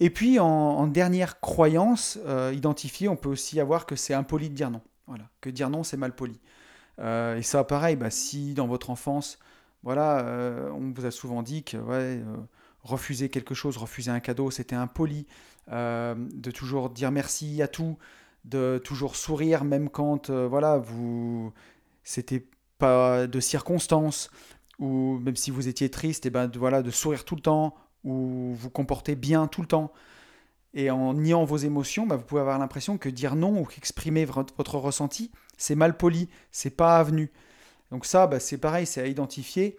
[0.00, 4.54] Et puis en, dernière croyance euh, identifiée, on peut aussi avoir que c'est impoli de
[4.54, 4.82] dire non.
[5.06, 6.40] Voilà, que dire non, c'est mal poli.
[6.98, 9.38] et ça, pareil, bah, si dans votre enfance
[9.84, 12.24] voilà, euh, on vous a souvent dit que euh,
[12.82, 15.26] refuser quelque chose, refuser un cadeau, c'était impoli,
[15.70, 17.98] euh, de toujours dire merci à tout,
[18.46, 21.52] de toujours sourire même quand voilà, vous
[22.02, 22.46] c'était
[22.78, 24.30] pas de circonstances
[24.78, 27.74] ou même si vous étiez triste, et ben voilà, de sourire tout le temps
[28.04, 29.92] ou vous comporter bien tout le temps.
[30.74, 34.24] Et en niant vos émotions, bah, vous pouvez avoir l'impression que dire non ou qu'exprimer
[34.24, 37.30] votre ressenti, c'est mal poli, c'est pas avenu.
[37.90, 39.76] Donc ça, bah, c'est pareil, c'est à identifier.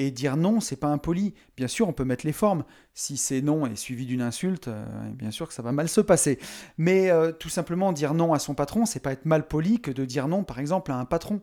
[0.00, 1.34] Et dire non, c'est pas impoli.
[1.56, 2.62] Bien sûr, on peut mettre les formes.
[2.94, 6.00] Si c'est non et suivi d'une insulte, euh, bien sûr que ça va mal se
[6.00, 6.38] passer.
[6.78, 9.90] Mais euh, tout simplement dire non à son patron, c'est pas être mal poli que
[9.90, 11.40] de dire non, par exemple, à un patron.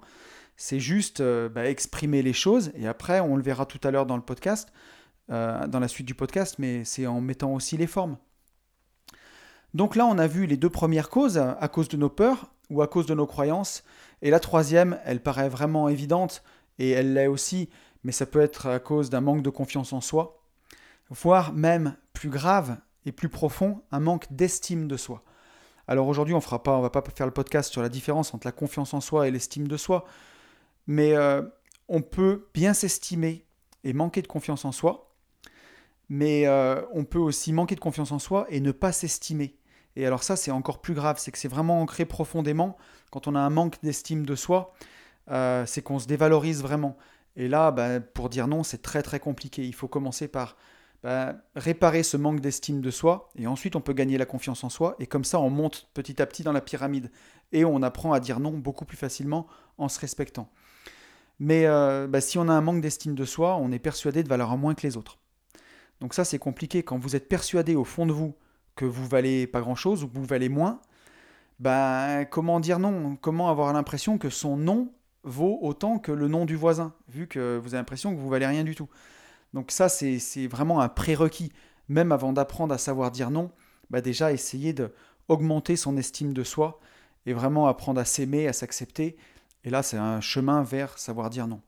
[0.56, 2.71] C'est juste euh, bah, exprimer les choses.
[2.76, 4.71] Et après, on le verra tout à l'heure dans le podcast,
[5.29, 8.17] dans la suite du podcast, mais c'est en mettant aussi les formes.
[9.73, 12.81] Donc là, on a vu les deux premières causes, à cause de nos peurs ou
[12.81, 13.83] à cause de nos croyances.
[14.21, 16.43] Et la troisième, elle paraît vraiment évidente,
[16.79, 17.69] et elle l'est aussi,
[18.03, 20.41] mais ça peut être à cause d'un manque de confiance en soi,
[21.09, 25.23] voire même plus grave et plus profond, un manque d'estime de soi.
[25.88, 28.47] Alors aujourd'hui, on fera pas, on va pas faire le podcast sur la différence entre
[28.47, 30.05] la confiance en soi et l'estime de soi,
[30.88, 31.41] mais euh,
[31.88, 33.45] on peut bien s'estimer
[33.83, 35.05] et manquer de confiance en soi,
[36.10, 39.58] mais euh, on peut aussi manquer de confiance en soi et ne pas s'estimer.
[39.96, 42.78] Et alors ça, c'est encore plus grave, c'est que c'est vraiment ancré profondément.
[43.12, 44.74] Quand on a un manque d'estime de soi,
[45.32, 46.98] euh, c'est qu'on se dévalorise vraiment.
[47.36, 49.65] Et là, bah, pour dire non, c'est très très compliqué.
[49.65, 50.58] Il faut commencer par
[51.04, 54.70] bah, réparer ce manque d'estime de soi, et ensuite on peut gagner la confiance en
[54.70, 57.12] soi, et comme ça on monte petit à petit dans la pyramide,
[57.52, 59.46] et on apprend à dire non beaucoup plus facilement
[59.78, 60.50] en se respectant.
[61.39, 64.30] Mais euh, bah, si on a un manque d'estime de soi, on est persuadé de
[64.30, 65.20] valoir moins que les autres.
[66.01, 66.84] Donc ça c'est compliqué.
[66.84, 68.36] Quand vous êtes persuadé au fond de vous
[68.75, 70.81] que vous valez pas grand-chose ou que vous valez moins,
[71.60, 73.15] ben, comment dire non?
[73.15, 74.91] Comment avoir l'impression que son nom
[75.23, 78.45] vaut autant que le nom du voisin, vu que vous avez l'impression que vous valez
[78.45, 78.89] rien du tout?
[79.53, 81.51] Donc ça, c'est vraiment un prérequis.
[81.88, 83.51] Même avant d'apprendre à savoir dire non,
[83.89, 84.91] bah déjà essayer de
[85.27, 86.79] augmenter son estime de soi
[87.25, 89.15] et vraiment apprendre à s'aimer, à s'accepter.
[89.63, 91.62] Et là, c'est un chemin vers savoir dire non.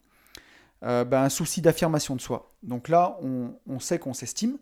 [0.83, 2.53] Euh, bah, un souci d'affirmation de soi.
[2.61, 4.57] Donc là, on, on sait qu'on s'estime,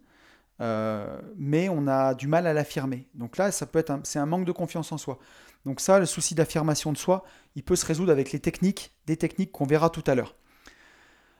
[0.62, 3.08] euh, mais on a du mal à l'affirmer.
[3.16, 5.20] Donc là, ça peut être c'est un manque de confiance en soi.
[5.66, 7.26] Donc ça, le souci d'affirmation de soi,
[7.56, 10.36] il peut se résoudre avec les techniques, des techniques qu'on verra tout à l'heure.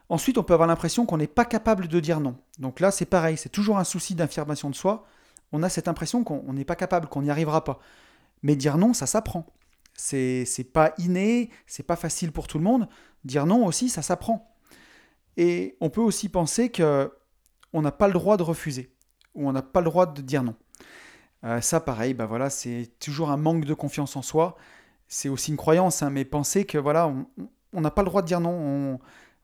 [0.10, 2.36] Ensuite, on peut avoir l'impression qu'on n'est pas capable de dire non.
[2.60, 5.06] Donc là, c'est pareil, c'est toujours un souci d'affirmation de soi.
[5.54, 7.80] On a cette impression qu'on n'est pas capable, qu'on n'y arrivera pas.
[8.44, 9.46] Mais dire non, ça s'apprend.
[9.94, 12.90] C'est pas inné, c'est pas facile pour tout le monde.
[13.24, 14.55] Dire non aussi, ça s'apprend.
[15.38, 17.12] Et on peut aussi penser que
[17.74, 18.96] on n'a pas le droit de refuser
[19.34, 20.56] ou on n'a pas le droit de dire non.
[21.44, 24.56] Euh, ça, pareil, bah voilà, c'est toujours un manque de confiance en soi.
[25.08, 27.14] C'est aussi une croyance, hein, mais penser que voilà,
[27.74, 29.00] on n'a pas le droit de dire non.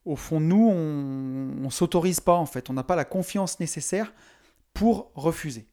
[0.06, 2.70] au fond, nous, on ne s'autorise pas en fait.
[2.70, 4.14] On n'a pas la confiance nécessaire
[4.74, 5.68] pour refuser.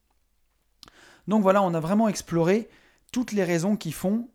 [1.28, 2.68] Donc voilà, on a vraiment exploré
[3.12, 4.28] toutes les raisons qui font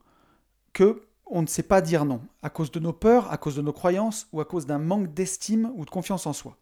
[0.72, 1.04] que
[1.36, 3.74] on ne sait pas dire non, à cause de nos peurs, à cause de nos
[3.74, 6.58] croyances ou à cause d'un manque d'estime ou de confiance en soi.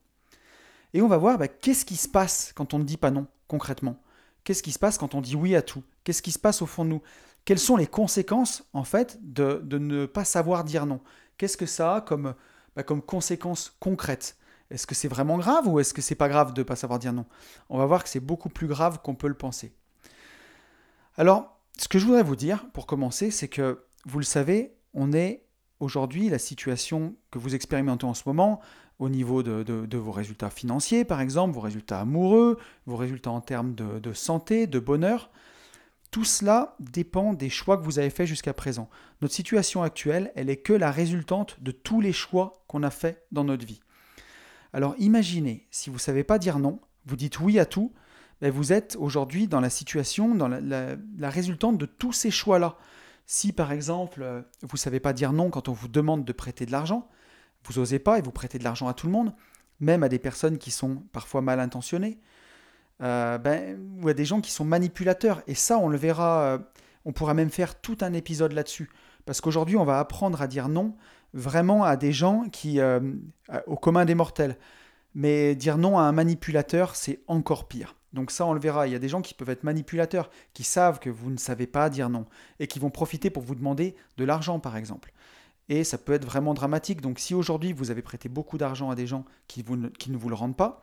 [0.94, 3.28] Et on va voir bah, qu'est-ce qui se passe quand on ne dit pas non,
[3.50, 3.98] concrètement?
[4.46, 5.84] Qu'est-ce qui se passe quand on dit oui à tout?
[6.06, 7.02] Qu'est-ce qui se passe au fond de nous?
[7.44, 11.02] Quelles sont les conséquences, en fait, de, ne pas savoir dire non?
[11.38, 12.34] Qu'est-ce que ça a comme,
[12.78, 14.38] bah, comme conséquence concrète
[14.70, 16.98] Est-ce que c'est vraiment grave ou est-ce que c'est pas grave de ne pas savoir
[16.98, 17.26] dire non?
[17.70, 19.74] On va voir que c'est beaucoup plus grave qu'on peut le penser.
[21.18, 25.14] Alors, ce que je voudrais vous dire, pour commencer, c'est que, vous le savez, on
[25.14, 25.44] est
[25.80, 28.62] aujourd'hui, la situation que vous expérimentez en ce moment,
[29.00, 33.74] au niveau de, vos résultats financiers, par exemple, vos résultats amoureux, vos résultats en termes
[33.74, 35.32] de, santé, de bonheur,
[36.12, 38.90] tout cela dépend des choix que vous avez faits jusqu'à présent.
[39.22, 43.26] Notre situation actuelle, elle est que la résultante de tous les choix qu'on a faits
[43.32, 43.80] dans notre vie.
[44.74, 47.94] Alors imaginez, si vous ne savez pas dire non, vous dites oui à tout,
[48.42, 52.78] ben vous êtes aujourd'hui dans la situation, dans la, résultante de tous ces choix-là.
[53.26, 56.32] Si par exemple, euh, vous ne savez pas dire non quand on vous demande de
[56.32, 57.10] prêter de l'argent,
[57.64, 59.34] vous n'osez pas et vous prêtez de l'argent à tout le monde,
[59.80, 62.20] même à des personnes qui sont parfois mal intentionnées,
[63.02, 65.42] euh, ben, ou à des gens qui sont manipulateurs.
[65.48, 66.58] Et ça, on le verra, euh,
[67.06, 68.90] on pourra même faire tout un épisode là-dessus.
[69.26, 70.96] Parce qu'aujourd'hui, on va apprendre à dire non
[71.34, 72.80] vraiment à des gens qui,
[73.68, 74.58] au commun des mortels.
[75.14, 77.96] Mais dire non à un manipulateur, c'est encore pire.
[78.14, 78.88] Donc ça, on le verra.
[78.88, 81.68] Il y a des gens qui peuvent être manipulateurs, qui savent que vous ne savez
[81.68, 82.26] pas dire non,
[82.60, 85.14] et qui vont profiter pour vous demander de l'argent, par exemple
[85.72, 87.00] et ça peut être vraiment dramatique.
[87.00, 90.36] Donc si aujourd'hui vous avez prêté beaucoup d'argent à des gens qui, ne vous le
[90.36, 90.82] rendent pas,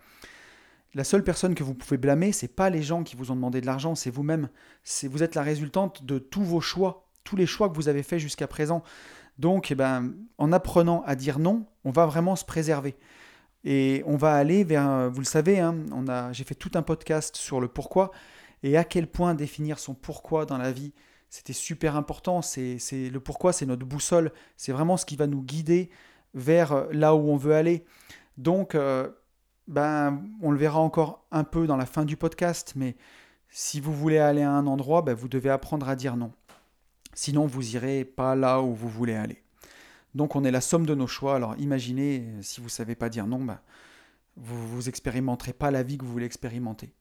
[0.95, 3.61] la seule personne que vous pouvez blâmer, c'est pas les gens qui vous ont demandé
[3.61, 4.49] de l'argent, c'est vous-même.
[5.05, 8.19] Vous êtes la résultante de tous vos choix, tous les choix que vous avez faits
[8.19, 8.83] jusqu'à présent.
[9.39, 12.97] Donc, eh ben, en apprenant à dire non, on va vraiment se préserver.
[13.65, 15.75] Et on va aller vers, vous le savez, hein,
[16.33, 18.13] j'ai fait tout un podcast sur le pourquoi
[18.63, 20.93] et à quel point définir son pourquoi dans la vie,
[21.31, 22.43] c'était super important.
[22.43, 24.33] C'est le pourquoi, c'est notre boussole.
[24.57, 25.91] C'est vraiment ce qui va nous guider
[26.35, 27.85] vers euh, là où on veut aller.
[28.37, 29.09] Donc, euh,
[29.67, 32.97] ben, on le verra encore un peu dans la fin du podcast, mais
[33.51, 36.33] si vous voulez aller à un endroit, ben, vous devez apprendre à dire non.
[37.15, 39.43] Sinon, vous irez pas là où vous voulez aller.
[40.15, 41.37] Donc, on est la somme de nos choix.
[41.37, 43.61] Alors, imaginez, si vous ne savez pas dire non, ben,
[44.37, 46.93] vous n'expérimenterez pas la vie que vous voulez expérimenter.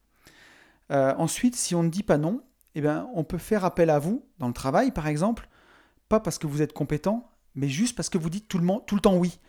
[0.91, 2.41] Euh, ensuite, si on ne dit pas non,
[2.75, 5.49] eh bien, on peut faire appel à vous, dans le travail par exemple,
[6.09, 9.17] pas parce que vous êtes compétent, mais juste parce que vous dites tout le, temps
[9.17, 9.39] oui.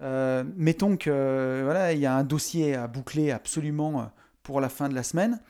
[0.00, 4.04] Euh, mettons que il y a un dossier à boucler absolument euh,
[4.42, 5.40] pour la fin de la semaine.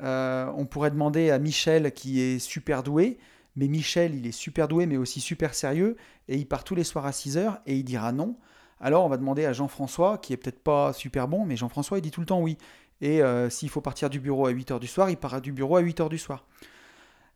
[0.00, 3.18] Euh, on pourrait demander à Michel qui est super doué,
[3.58, 5.96] mais Michel il est super doué mais aussi super sérieux
[6.28, 8.36] et il part tous les soirs à 6 heures et il dira non.
[8.80, 12.02] Alors on va demander à Jean-François qui est peut-être pas super bon, mais Jean-François il
[12.02, 12.56] dit tout le temps oui.
[13.00, 15.76] Et euh, s'il faut partir du bureau à 8h du soir, il part du bureau
[15.76, 16.46] à 8h du soir.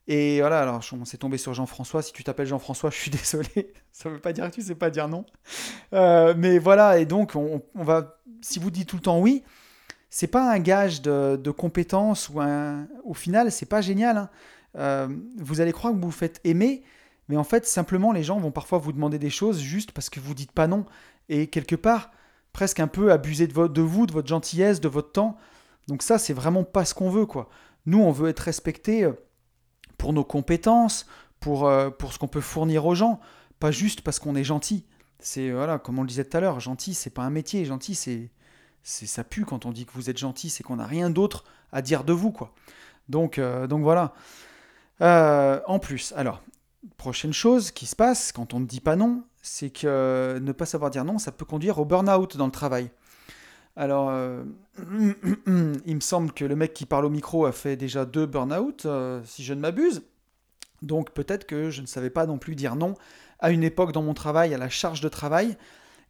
[0.08, 2.02] Et voilà, alors on s'est tombé sur Jean-François.
[2.02, 3.72] Si tu t'appelles Jean-François, je suis désolé.
[3.90, 5.24] Ça ne veut pas dire que tu sais pas dire non.
[5.92, 8.18] Euh, mais voilà, et donc on, va.
[8.40, 9.42] Si vous dites tout le temps oui,
[10.10, 12.40] c'est pas un gage de, compétence ou.
[13.04, 14.16] Au final, c'est pas génial.
[14.16, 14.30] Hein.
[14.76, 16.82] Euh, vous allez croire que vous vous faites aimer,
[17.28, 20.20] mais en fait, simplement, les gens vont parfois vous demander des choses juste parce que
[20.20, 20.84] vous dites pas non.
[21.28, 22.10] Et quelque part,
[22.52, 25.36] presque un peu abuser de, vous, de votre gentillesse, de votre temps.
[25.88, 27.48] Donc ça, c'est vraiment pas ce qu'on veut, quoi.
[27.86, 29.12] Nous, on veut être respecté euh,
[29.98, 31.06] pour nos compétences,
[31.40, 33.20] pour, euh, pour ce qu'on peut fournir aux gens,
[33.58, 34.86] pas juste parce qu'on est gentil.
[35.18, 37.94] C'est voilà, comme on le disait tout à l'heure, gentil, c'est pas un métier, gentil,
[37.94, 38.30] c'est
[38.84, 41.44] c'est ça pue quand on dit que vous êtes gentil, c'est qu'on n'a rien d'autre
[41.70, 42.52] à dire de vous, quoi.
[43.08, 44.14] Donc donc voilà.
[45.02, 46.42] En plus, alors
[46.96, 50.66] prochaine chose qui se passe quand on ne dit pas non, c'est que ne pas
[50.66, 52.90] savoir dire non, ça peut conduire au burn-out dans le travail.
[53.76, 54.44] Alors, euh,
[55.86, 58.84] il me semble que le mec qui parle au micro a fait déjà deux burn-out,
[58.86, 60.02] euh, si je ne m'abuse.
[60.82, 62.94] Donc peut-être que je ne savais pas non plus dire non
[63.38, 65.56] à une époque dans mon travail, à la charge de travail,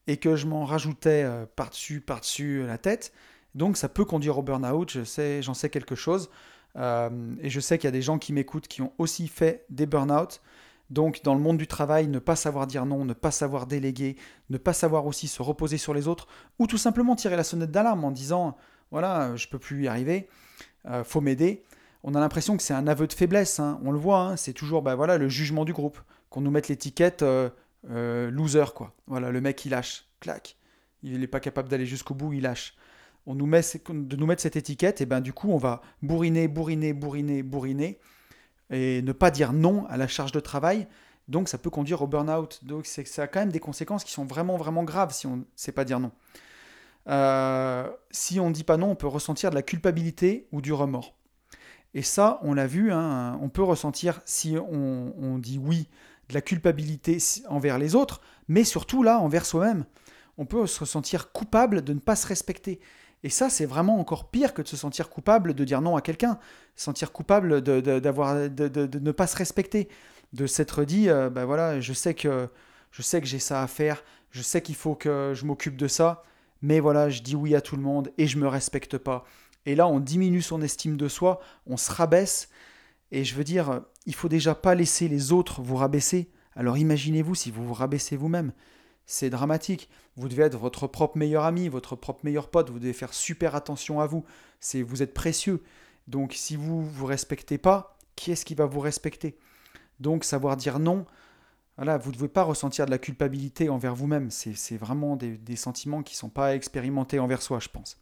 [0.07, 3.13] et que je m'en rajoutais euh, par-dessus, par-dessus la tête.
[3.55, 6.31] Donc ça peut conduire au burn-out, je sais, j'en sais quelque chose.
[6.77, 9.87] Et je sais qu'il y a des gens qui m'écoutent qui ont aussi fait des
[9.87, 10.41] burn-out.
[10.93, 14.17] Donc dans le monde du travail, ne pas savoir dire non, ne pas savoir déléguer,
[14.51, 16.27] ne pas savoir aussi se reposer sur les autres,
[16.59, 18.57] ou tout simplement tirer la sonnette d'alarme en disant
[18.91, 20.29] voilà, je peux plus y arriver,
[20.87, 21.65] euh, faut m'aider.
[22.03, 23.81] On a l'impression que c'est un aveu de faiblesse, hein.
[23.85, 24.37] on le voit, hein.
[24.37, 27.49] c'est toujours bah, voilà, le jugement du groupe, qu'on nous mette l'étiquette euh,
[27.89, 28.93] euh, loser, quoi.
[29.07, 30.57] Voilà, le mec il lâche, clac.
[31.03, 32.77] Il n'est pas capable d'aller jusqu'au bout, il lâche.
[33.27, 36.49] On nous met, de nous mettre cette étiquette, et ben du coup, on va bourriner,
[36.49, 37.99] bourriner, bourriner, bourriner,
[38.71, 40.89] et ne pas dire non à la charge de travail.
[41.29, 42.65] Donc, ça peut conduire au burn-out.
[42.65, 45.45] Donc, ça a quand même des conséquences qui sont vraiment, vraiment graves si on ne
[45.55, 46.11] sait pas dire non.
[47.09, 50.73] Euh, si on ne dit pas non, on peut ressentir de la culpabilité ou du
[50.73, 51.15] remords.
[51.95, 55.89] Et ça, on l'a vu, hein, on peut ressentir, si on, on, dit oui,
[56.29, 59.85] de la culpabilité envers les autres, mais surtout là, envers soi-même.
[60.39, 62.81] On peut se sentir coupable de ne pas se respecter.
[63.25, 66.01] Et ça, c'est vraiment encore pire que de se sentir coupable de dire non à
[66.01, 66.39] quelqu'un,
[66.75, 69.89] sentir coupable de, de, de, ne pas se respecter,
[70.33, 72.49] de s'être dit, ben voilà, je sais que
[72.91, 75.89] je sais que j'ai ça à faire, je sais qu'il faut que je m'occupe de
[75.89, 76.25] ça,
[76.61, 79.25] mais voilà, je dis oui à tout le monde et je me respecte pas.
[79.67, 82.49] Et là, on diminue son estime de soi, on se rabaisse.
[83.11, 86.31] Et je veux dire, il faut déjà pas laisser les autres vous rabaisser.
[86.55, 88.53] Alors imaginez-vous si vous vous rabaissez vous-même
[89.07, 89.88] c'est dramatique.
[90.17, 93.55] Vous devez être votre propre meilleur ami, votre propre meilleur pote, vous devez faire super
[93.55, 94.25] attention à vous.
[94.61, 95.62] C'est vous êtes précieux.
[96.09, 99.38] Donc si vous vous respectez pas, qui est-ce qui va vous respecter?
[100.01, 101.07] Donc savoir dire non,
[101.77, 104.31] voilà, vous ne devez pas ressentir de la culpabilité envers vous-même.
[104.31, 107.99] C'est vraiment des, sentiments qui ne sont pas expérimentés envers soi, je pense.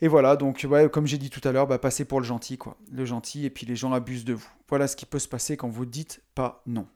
[0.00, 2.76] Et voilà, donc comme j'ai dit tout à l'heure, bah, passez pour le gentil, quoi.
[2.90, 4.50] Le gentil, et puis les gens abusent de vous.
[4.68, 6.86] Voilà ce qui peut se passer quand vous dites pas non.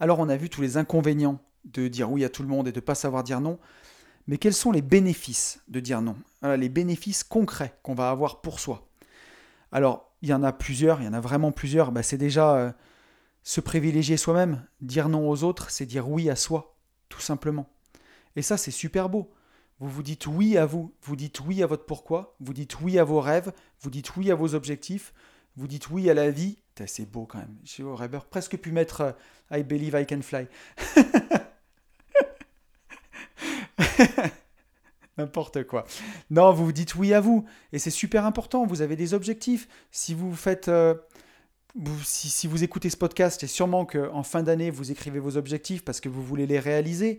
[0.00, 2.72] Alors on a vu tous les inconvénients de dire oui à tout le monde et
[2.72, 3.58] de ne pas savoir dire non.
[4.26, 6.16] Mais quels sont les bénéfices de dire non?
[6.42, 8.88] Les bénéfices concrets qu'on va avoir pour soi.
[9.72, 11.92] Alors, il y en a plusieurs, il y en a vraiment plusieurs.
[11.92, 12.72] Bah, c'est déjà euh,
[13.42, 14.64] se privilégier soi-même.
[14.80, 16.76] Dire non aux autres, c'est dire oui à soi,
[17.08, 17.68] tout simplement.
[18.36, 19.32] Et ça, c'est super beau.
[19.80, 23.00] Vous vous dites oui à vous, vous dites oui à votre pourquoi, vous dites oui
[23.00, 25.12] à vos rêves, vous dites oui à vos objectifs,
[25.56, 26.58] vous dites oui à la vie.
[26.86, 27.56] C'est beau quand même.
[27.64, 29.12] J'aurais presque pu mettre euh,
[29.50, 30.46] I believe I can fly.
[35.18, 35.84] N'importe quoi.
[36.30, 37.44] Non, vous vous dites oui à vous.
[37.72, 38.64] Et c'est super important.
[38.64, 39.68] Vous avez des objectifs.
[39.90, 40.68] Si vous faites.
[40.68, 40.94] Euh,
[42.04, 46.00] si, vous écoutez ce podcast, c'est sûrement qu'en fin d'année, vous écrivez vos objectifs parce
[46.00, 47.18] que vous voulez les réaliser.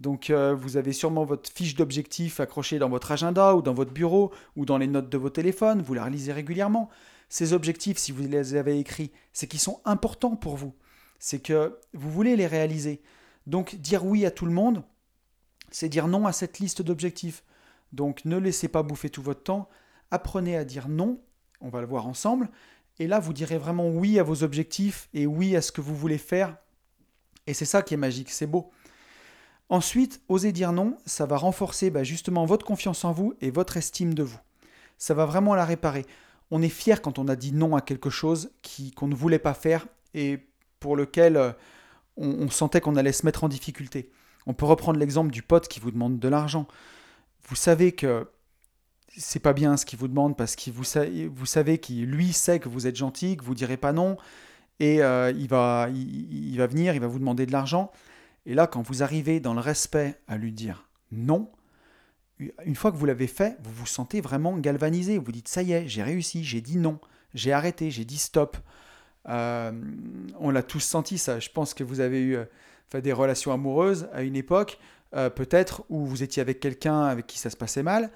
[0.00, 3.92] Donc, euh, vous avez sûrement votre fiche d'objectifs accrochée dans votre agenda ou dans votre
[3.92, 5.82] bureau ou dans les notes de vos téléphones.
[5.82, 6.88] Vous la relisez régulièrement.
[7.28, 10.74] Ces objectifs, si vous les avez écrits, c'est qu'ils sont importants pour vous.
[11.18, 13.02] C'est que vous voulez les réaliser.
[13.46, 14.82] Donc, dire oui à tout le monde,
[15.70, 17.44] c'est dire non à cette liste d'objectifs.
[17.92, 19.68] Donc ne laissez pas bouffer tout votre temps,
[20.10, 21.20] apprenez à dire non,
[21.60, 22.48] on va le voir ensemble,
[22.98, 25.96] et là vous direz vraiment oui à vos objectifs et oui à ce que vous
[25.96, 26.56] voulez faire,
[27.46, 28.70] et c'est ça qui est magique, c'est beau.
[29.68, 33.76] Ensuite, osez dire non, ça va renforcer bah, justement votre confiance en vous et votre
[33.76, 34.38] estime de vous.
[34.98, 36.06] Ça va vraiment la réparer.
[36.50, 38.50] On est fier quand on a dit non à quelque chose
[38.96, 40.40] qu'on ne voulait pas faire et
[40.80, 41.52] pour lequel euh,
[42.16, 44.10] on sentait qu'on allait se mettre en difficulté.
[44.46, 46.66] On peut reprendre l'exemple du pote qui vous demande de l'argent.
[47.48, 48.28] Vous savez que
[49.16, 50.84] c'est pas bien ce qu'il vous demande parce que vous,
[51.34, 54.16] vous savez qu'il lui sait que vous êtes gentil, que vous direz pas non,
[54.78, 57.90] et euh, il, va, il, va venir, il va vous demander de l'argent.
[58.46, 61.50] Et là, quand vous arrivez dans le respect à lui dire non,
[62.64, 65.18] une fois que vous l'avez fait, vous vous sentez vraiment galvanisé.
[65.18, 66.98] Vous dites ça y est, j'ai réussi, j'ai dit non,
[67.34, 68.56] j'ai arrêté, j'ai dit stop.
[69.28, 69.72] Euh,
[70.38, 71.40] on l'a tous senti ça.
[71.40, 72.38] Je pense que vous avez eu
[72.98, 74.78] des relations amoureuses à une époque,
[75.14, 78.10] euh, peut-être où vous étiez avec quelqu'un avec qui ça se passait mal,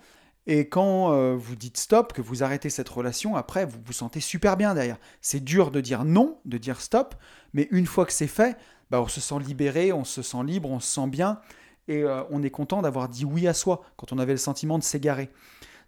[0.46, 4.20] et quand euh, vous dites stop, que vous arrêtez cette relation, après vous vous sentez
[4.20, 4.98] super bien derrière.
[5.22, 7.14] C'est dur de dire non, de dire stop,
[7.54, 8.56] mais une fois que c'est fait,
[8.90, 11.40] bah, on se sent libéré, on se sent libre, on se sent bien,
[11.88, 14.78] et euh, on est content d'avoir dit oui à soi quand on avait le sentiment
[14.78, 15.30] de s'égarer.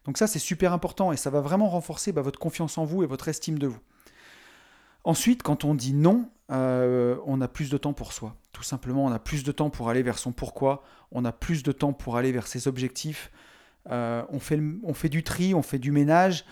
[0.05, 3.03] Donc ça c'est super important et ça va vraiment renforcer bah, votre confiance en vous
[3.03, 3.81] et votre estime de vous.
[5.07, 8.35] Ensuite, quand on dit non, euh, on a plus de temps pour soi.
[8.51, 11.63] Tout simplement, on a plus de temps pour aller vers son pourquoi, on a plus
[11.63, 13.31] de temps pour aller vers ses objectifs.
[13.89, 16.45] Euh, on, fait, du tri, on fait du ménage.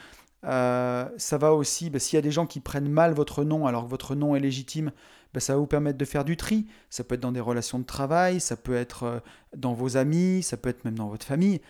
[0.44, 3.66] Euh, ça va aussi, bah, s'il y a des gens qui prennent mal votre nom
[3.66, 4.92] alors que votre nom est légitime,
[5.32, 6.66] bah, ça va vous permettre de faire du tri.
[6.90, 9.20] Ça peut être dans des relations de travail, ça peut être
[9.56, 11.60] dans vos amis, ça peut être même dans votre famille.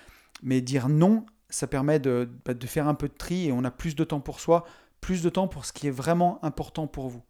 [0.42, 3.64] Mais dire non, ça permet de, bah, de faire un peu de tri et on
[3.64, 4.66] a plus de temps pour soi,
[5.05, 7.21] plus de temps pour ce qui est vraiment important pour vous.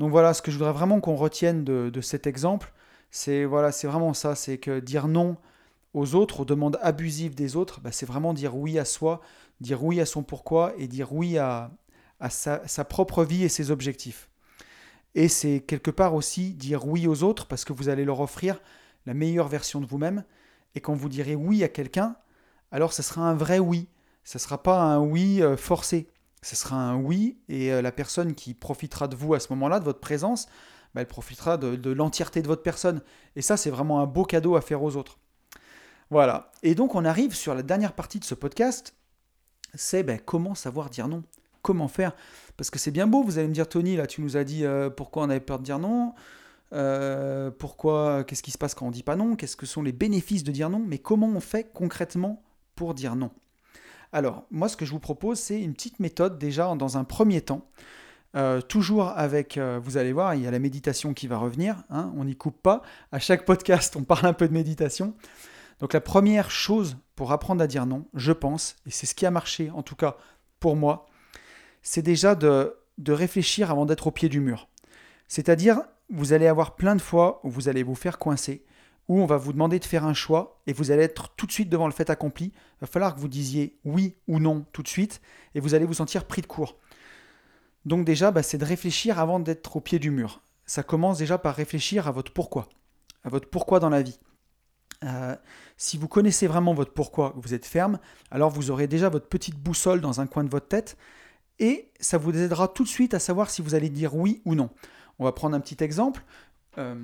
[0.00, 2.72] Donc voilà, ce que je voudrais vraiment qu'on retienne de, cet exemple,
[3.12, 5.36] c'est voilà, c'est vraiment ça, c'est que dire non
[5.94, 9.20] aux autres, aux demandes abusives des autres, bah, c'est vraiment dire oui à soi,
[9.60, 11.70] dire oui à son pourquoi et dire oui à,
[12.30, 14.28] sa, sa, propre vie et ses objectifs.
[15.14, 18.60] Et c'est quelque part aussi dire oui aux autres parce que vous allez leur offrir
[19.06, 20.24] la meilleure version de vous-même.
[20.74, 22.16] Et quand vous direz oui à quelqu'un,
[22.72, 23.86] alors ce sera un vrai oui.
[24.24, 26.08] Ce ne sera pas un oui euh, forcé
[26.42, 29.80] ce sera un oui, et euh, la personne qui profitera de vous à ce moment-là,
[29.80, 30.46] de votre présence,
[30.94, 33.02] bah, elle profitera de, l'entièreté de votre personne.
[33.36, 35.18] Et ça, c'est vraiment un beau cadeau à faire aux autres.
[36.10, 36.52] Voilà.
[36.62, 38.94] Et donc on arrive sur la dernière partie de ce podcast,
[39.74, 41.22] c'est ben, comment savoir dire non?
[41.60, 42.14] Comment faire?
[42.56, 44.64] Parce que c'est bien beau, vous allez me dire Tony, là tu nous as dit
[44.64, 46.14] euh, pourquoi on avait peur de dire non,
[46.72, 49.92] euh, pourquoi, qu'est-ce qui se passe quand on dit pas non, qu'est-ce que sont les
[49.92, 52.42] bénéfices de dire non, mais comment on fait concrètement
[52.74, 53.30] pour dire non?
[54.12, 57.40] Alors, moi ce que je vous propose, c'est une petite méthode déjà dans un premier
[57.40, 57.68] temps.
[58.36, 62.12] Euh, toujours avec, vous allez voir, il y a la méditation qui va revenir, hein,
[62.16, 62.82] on n'y coupe pas.
[63.10, 65.14] À chaque podcast, on parle un peu de méditation.
[65.80, 69.26] Donc la première chose pour apprendre à dire non, je pense, et c'est ce qui
[69.26, 70.16] a marché en tout cas
[70.60, 71.06] pour moi,
[71.82, 72.74] c'est déjà de,
[73.06, 74.68] réfléchir avant d'être au pied du mur.
[75.28, 78.64] C'est-à-dire, vous allez avoir plein de fois où vous allez vous faire coincer,
[79.08, 81.52] où on va vous demander de faire un choix et vous allez être tout de
[81.52, 82.46] suite devant le fait accompli.
[82.46, 85.20] Il va falloir que vous disiez oui ou non tout de suite
[85.54, 86.76] et vous allez vous sentir pris de court.
[87.84, 90.42] Donc déjà, bah, c'est de réfléchir avant d'être au pied du mur.
[90.66, 92.68] Ça commence déjà par réfléchir à votre pourquoi,
[93.24, 94.18] à votre pourquoi dans la vie.
[95.04, 95.36] Euh,
[95.76, 97.98] si vous connaissez vraiment votre pourquoi, vous êtes ferme,
[98.30, 100.98] alors vous aurez déjà votre petite boussole dans un coin de votre tête
[101.60, 104.54] et ça vous aidera tout de suite à savoir si vous allez dire oui ou
[104.54, 104.70] non.
[105.18, 106.24] On va prendre un petit exemple.
[106.76, 106.94] Euh,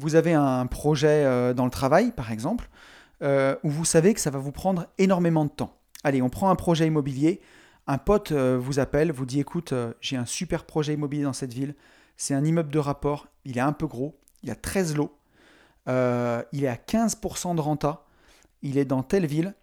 [0.00, 2.68] vous avez un projet euh, dans le travail, par exemple,
[3.22, 5.76] où vous savez que ça va vous prendre énormément de temps.
[6.04, 7.42] Allez, on prend un projet immobilier.
[7.86, 11.74] Un pote vous appelle, vous dit écoute, j'ai un super projet immobilier dans cette ville.
[12.16, 15.14] C'est un immeuble de rapport, il est un peu gros, il y a 13 lots.
[15.88, 18.04] Euh, il est à 15% de renta,
[18.62, 19.54] il est dans telle ville,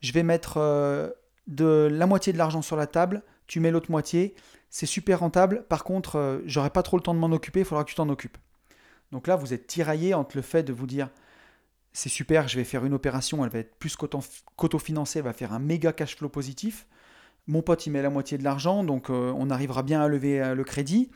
[0.00, 1.10] je vais mettre euh,
[1.46, 4.34] de la moitié de l'argent sur la table, tu mets l'autre moitié,
[4.70, 7.64] c'est super rentable, par contre, euh, j'aurai pas trop le temps de m'en occuper, il
[7.64, 8.36] faudra que tu t'en occupes.
[9.14, 11.08] Donc là, vous êtes tiraillé entre le fait de vous dire,
[11.92, 15.52] c'est super, je vais faire une opération, elle va être plus qu'auto-financée, elle va faire
[15.52, 16.88] un méga cash flow positif.
[17.46, 20.64] Mon pote, il met la moitié de l'argent, donc on arrivera bien à lever le
[20.64, 21.12] crédit.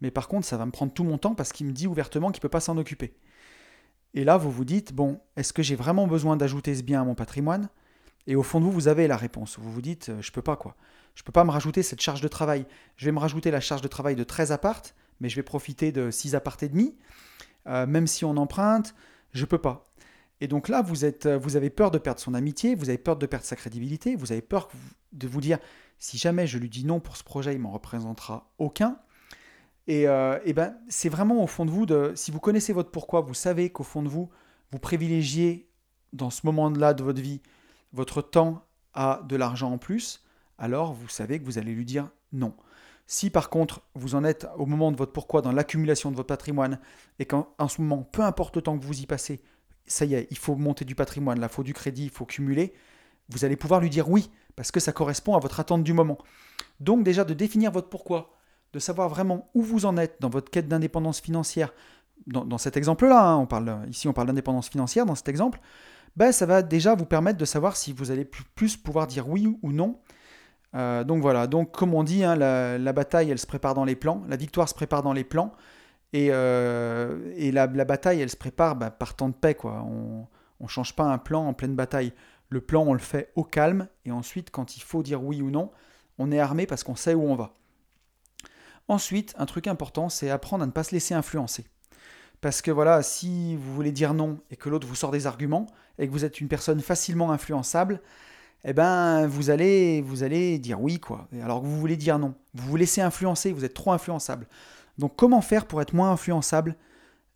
[0.00, 2.32] Mais par contre, ça va me prendre tout mon temps parce qu'il me dit ouvertement
[2.32, 3.14] qu'il ne peut pas s'en occuper.
[4.14, 7.04] Et là, vous vous dites, bon, est-ce que j'ai vraiment besoin d'ajouter ce bien à
[7.04, 7.68] mon patrimoine?
[8.26, 9.60] Et au fond de vous, vous avez la réponse.
[9.60, 10.76] Vous vous dites, euh, je peux pas quoi.
[11.14, 12.66] Je peux pas me rajouter cette charge de travail.
[12.96, 15.92] Je vais me rajouter la charge de travail de 13 appartes, mais je vais profiter
[15.92, 16.96] de 6 appartes et demi.
[17.68, 18.94] Euh, même si on emprunte,
[19.32, 19.90] je peux pas.
[20.40, 22.98] Et donc là, vous, êtes, euh, vous avez peur de perdre son amitié, vous avez
[22.98, 24.68] peur de perdre sa crédibilité, vous avez peur
[25.12, 25.58] de vous dire,
[25.98, 28.98] si jamais je lui dis non pour ce projet, il m'en représentera aucun.
[29.88, 33.34] Euh, et, ben, c'est vraiment au fond de vous, si vous connaissez votre pourquoi, vous
[33.34, 34.28] savez qu'au fond de vous,
[34.70, 35.68] vous privilégiez
[36.12, 37.40] dans ce moment-là de votre vie
[37.92, 40.24] votre temps à de l'argent en plus,
[40.58, 42.54] alors vous savez que vous allez lui dire non.
[43.10, 46.26] Si par contre vous en êtes au moment de votre pourquoi dans l'accumulation de votre
[46.26, 46.78] patrimoine
[47.18, 49.40] et qu'en ce moment, peu importe le temps que vous y passez,
[49.86, 52.74] ça y est, il faut monter du patrimoine, il faut du crédit, il faut cumuler,
[53.30, 56.18] vous allez pouvoir lui dire oui parce que ça correspond à votre attente du moment.
[56.80, 58.36] Donc déjà de définir votre pourquoi,
[58.74, 61.72] de savoir vraiment où vous en êtes dans votre quête d'indépendance financière,
[62.26, 65.60] dans, cet exemple-là, hein, on parle, ici on parle d'indépendance financière dans cet exemple,
[66.14, 69.56] ben, ça va déjà vous permettre de savoir si vous allez plus pouvoir dire oui
[69.62, 69.98] ou non.
[70.74, 73.96] Euh, donc voilà, donc comme on dit, hein, la, bataille elle se prépare dans les
[73.96, 75.52] plans, la victoire se prépare dans les plans,
[76.12, 79.54] et, euh, la, bataille elle se prépare ben, par temps de paix.
[79.54, 79.82] Quoi.
[79.82, 80.26] On
[80.60, 82.12] ne change pas un plan en pleine bataille.
[82.50, 85.50] Le plan on le fait au calme, et ensuite quand il faut dire oui ou
[85.50, 85.70] non,
[86.18, 87.54] on est armé parce qu'on sait où on va.
[88.88, 91.66] Ensuite, un truc important, c'est apprendre à ne pas se laisser influencer.
[92.40, 95.66] Parce que voilà, si vous voulez dire non et que l'autre vous sort des arguments
[95.98, 98.00] et que vous êtes une personne facilement influençable,
[98.64, 101.28] eh ben vous allez vous allez dire oui quoi.
[101.42, 104.46] Alors que vous voulez dire non, vous vous laissez influencer, vous êtes trop influençable.
[104.98, 106.76] Donc comment faire pour être moins influençable?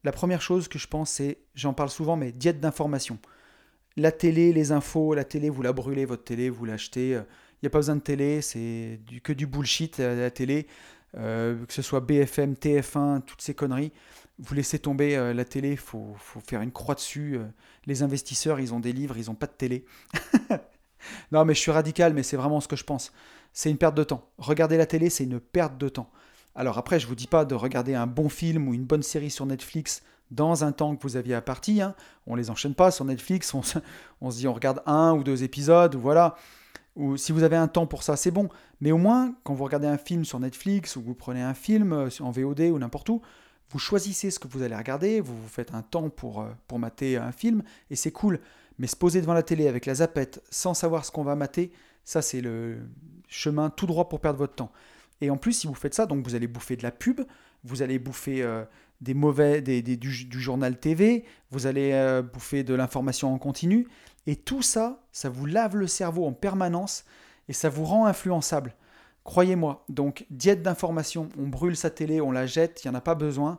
[0.05, 3.18] La première chose que je pense c'est, j'en parle souvent, mais diète d'information.
[3.97, 7.11] La télé, les infos, la télé, vous la brûlez votre télé, vous l'achetez.
[7.11, 10.66] Il n'y a pas besoin de télé, c'est que du bullshit à la télé.
[11.18, 13.93] Euh, que ce soit BFM, TF1, toutes ces conneries.
[14.39, 16.16] Vous laissez tomber euh, la télé, il faut,
[16.47, 17.37] faire une croix dessus.
[17.37, 17.45] Euh.
[17.87, 19.85] les investisseurs, ils ont des livres, ils n'ont pas de télé.
[21.33, 23.13] non, mais je suis radical, mais c'est vraiment ce que je pense.
[23.53, 24.29] C'est une perte de temps.
[24.39, 26.11] Regarder la télé, c'est une perte de temps.
[26.55, 29.03] Alors après, je ne vous dis pas de regarder un bon film ou une bonne
[29.03, 31.81] série sur Netflix dans un temps que vous aviez à partie.
[31.83, 31.95] Hein.
[32.27, 33.79] On les enchaîne pas sur Netflix, on se,
[34.39, 36.37] dit on regarde un ou deux épisodes, voilà
[36.97, 38.49] ou si vous avez un temps pour ça, c'est bon.
[38.81, 41.93] Mais au moins, quand vous regardez un film sur Netflix ou vous prenez un film
[41.93, 43.23] euh, en VOD ou n'importe où,
[43.71, 46.79] vous choisissez ce que vous allez regarder, vous vous faites un temps pour, euh, pour
[46.79, 48.41] mater un film, et c'est cool.
[48.79, 51.73] Mais se poser devant la télé avec la zapette sans savoir ce qu'on va mater,
[52.05, 52.79] ça c'est le
[53.29, 54.73] chemin tout droit pour perdre votre temps.
[55.20, 57.20] Et en plus, si vous faites ça, donc vous allez bouffer de la pub,
[57.64, 58.64] vous allez bouffer euh,
[59.01, 63.87] des mauvais, des, du, journal TV, vous allez bouffer de l'information en continu,
[64.27, 67.05] et tout ça, ça vous lave le cerveau en permanence
[67.49, 68.75] et ça vous rend influençable.
[69.25, 69.85] Croyez-moi.
[69.89, 73.14] Donc, diète d'information, on brûle sa télé, on la jette, il n'y en a pas
[73.14, 73.59] besoin.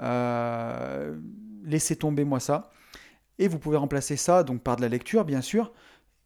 [0.00, 1.16] Euh,
[1.64, 2.70] laissez tomber moi ça.
[3.40, 5.72] Et vous pouvez remplacer ça donc par de la lecture, bien sûr,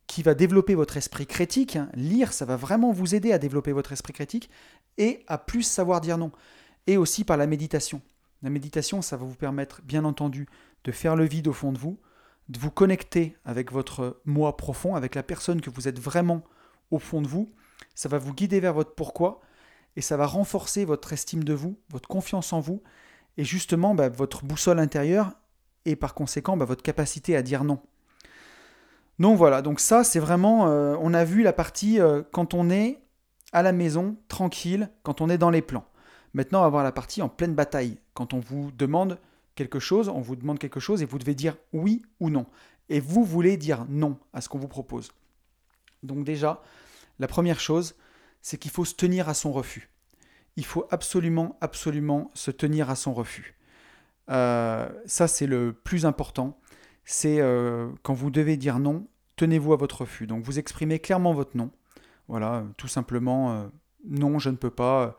[0.09, 1.79] qui va développer votre esprit critique.
[1.95, 4.51] Lire, ça va vraiment vous aider à développer votre esprit critique
[4.99, 6.33] et à plus savoir dire non.
[6.89, 8.03] Et aussi par la méditation.
[8.43, 10.49] La méditation, ça va vous permettre, bien entendu,
[10.83, 12.01] de faire le vide au fond de vous,
[12.49, 16.43] de vous connecter avec votre moi profond, avec la personne que vous êtes vraiment
[16.91, 17.55] au fond de vous.
[17.95, 19.41] Ça va vous guider vers votre pourquoi
[19.95, 22.83] et ça va renforcer votre estime de vous, votre confiance en vous
[23.37, 25.31] et justement bah, votre boussole intérieure
[25.85, 27.81] et par conséquent bah, votre capacité à dire non.
[29.19, 32.71] Donc voilà, donc ça c'est vraiment, euh, on a vu la partie euh, quand on
[32.71, 33.01] est
[33.53, 35.85] à la maison, tranquille, quand on est dans les plans.
[36.35, 39.21] Maintenant, on va voir la partie en pleine bataille, quand on vous demande
[39.55, 42.47] quelque chose, on vous demande quelque chose et vous devez dire oui ou non.
[42.89, 45.13] Et vous voulez dire non à ce qu'on vous propose.
[46.03, 46.63] Donc déjà,
[47.21, 47.95] la première chose,
[48.43, 49.89] c'est qu'il faut se tenir à son refus.
[50.57, 53.54] Il faut absolument, absolument se tenir à son refus.
[54.31, 56.59] Euh, ça, c'est le plus important.
[57.05, 59.07] C'est euh, quand vous devez dire non,
[59.37, 60.27] tenez-vous à votre refus.
[60.27, 61.71] Donc vous exprimez clairement votre non.
[62.29, 63.67] Voilà, tout simplement, euh,
[64.07, 65.19] non, je ne peux pas,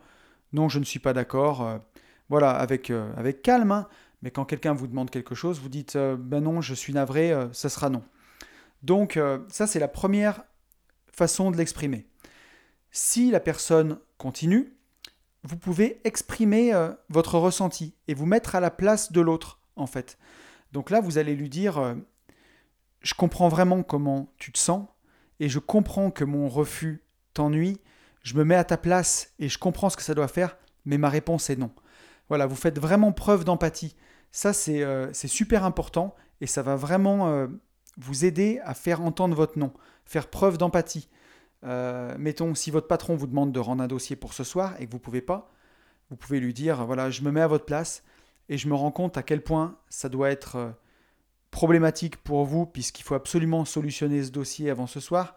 [0.52, 1.80] non, je ne suis pas d'accord.
[2.28, 3.72] voilà, avec, avec calme.
[3.72, 3.88] Hein.
[4.22, 7.68] Mais quand quelqu'un vous demande quelque chose, vous dites, ben non, je suis navré, ça
[7.68, 8.02] sera non.
[8.82, 10.42] Donc ça, c'est la première
[11.12, 12.06] façon de l'exprimer.
[12.90, 14.75] Si la personne continue,
[15.46, 19.86] vous pouvez exprimer euh, votre ressenti et vous mettre à la place de l'autre, en
[19.86, 20.18] fait.
[20.72, 21.94] Donc là, vous allez lui dire, euh,
[23.00, 24.86] je comprends vraiment comment tu te sens
[25.38, 27.00] et je comprends que mon refus
[27.32, 27.80] t'ennuie,
[28.22, 30.98] je me mets à ta place et je comprends ce que ça doit faire, mais
[30.98, 31.70] ma réponse est non.
[32.28, 33.94] Voilà, vous faites vraiment preuve d'empathie.
[34.32, 37.46] Ça, c'est euh, super important et ça va vraiment
[37.96, 39.72] vous aider à faire entendre votre non,
[40.04, 41.08] faire preuve d'empathie.
[41.66, 44.86] Euh, mettons, si votre patron vous demande de rendre un dossier pour ce soir et
[44.86, 45.52] que vous ne pouvez pas,
[46.10, 48.04] vous pouvez lui dire, voilà, je me mets à votre place
[48.48, 50.70] et je me rends compte à quel point ça doit être euh,
[51.50, 55.36] problématique pour vous, puisqu'il faut absolument solutionner ce dossier avant ce soir.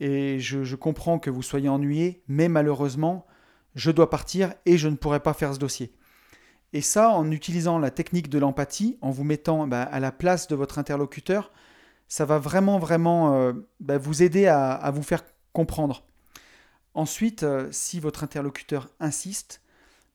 [0.00, 3.26] Et je, comprends que vous soyez ennuyé, mais malheureusement,
[3.74, 5.92] je dois partir et je ne pourrai pas faire ce dossier.
[6.72, 10.48] Et ça, en utilisant la technique de l'empathie, en vous mettant bah, à la place
[10.48, 11.52] de votre interlocuteur,
[12.08, 15.22] ça va vraiment, vraiment euh, bah, vous aider à, vous faire
[16.94, 19.60] Ensuite, euh, si votre interlocuteur insiste,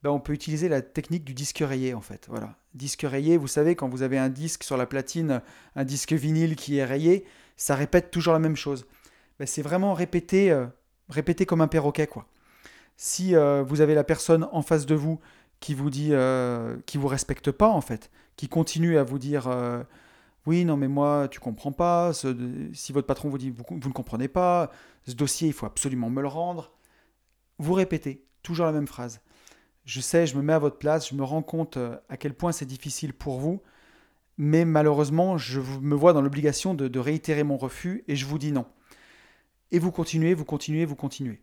[0.02, 2.26] bah, on peut utiliser la technique du disque rayé en fait.
[2.28, 2.56] Voilà.
[2.74, 5.42] Disque rayé, vous savez, quand vous avez un disque sur la platine,
[5.76, 7.24] un disque vinyle qui est rayé,
[7.56, 8.86] ça répète toujours la même chose.
[9.38, 10.66] Bah, c'est vraiment répéter, euh,
[11.46, 12.06] comme un perroquet.
[12.06, 12.26] quoi.
[12.96, 15.18] Si vous avez la personne en face de vous
[15.60, 16.12] qui vous dit,
[16.86, 19.48] qui vous respecte pas en fait, qui continue à vous dire
[20.46, 22.12] oui, non, mais moi, tu comprends pas.
[22.12, 24.70] si votre patron vous dit, vous, ne comprenez pas,
[25.06, 26.72] ce dossier, il faut absolument me le rendre.
[27.58, 29.20] Vous répétez toujours la même phrase.
[29.84, 32.34] Je sais, je me mets à votre place, je me rends compte euh, à quel
[32.34, 33.62] point c'est difficile pour vous,
[34.38, 38.52] mais malheureusement, je me vois dans l'obligation de, réitérer mon refus et je vous dis
[38.52, 38.66] non.
[39.70, 41.40] Et vous continuez, vous continuez, vous continuez.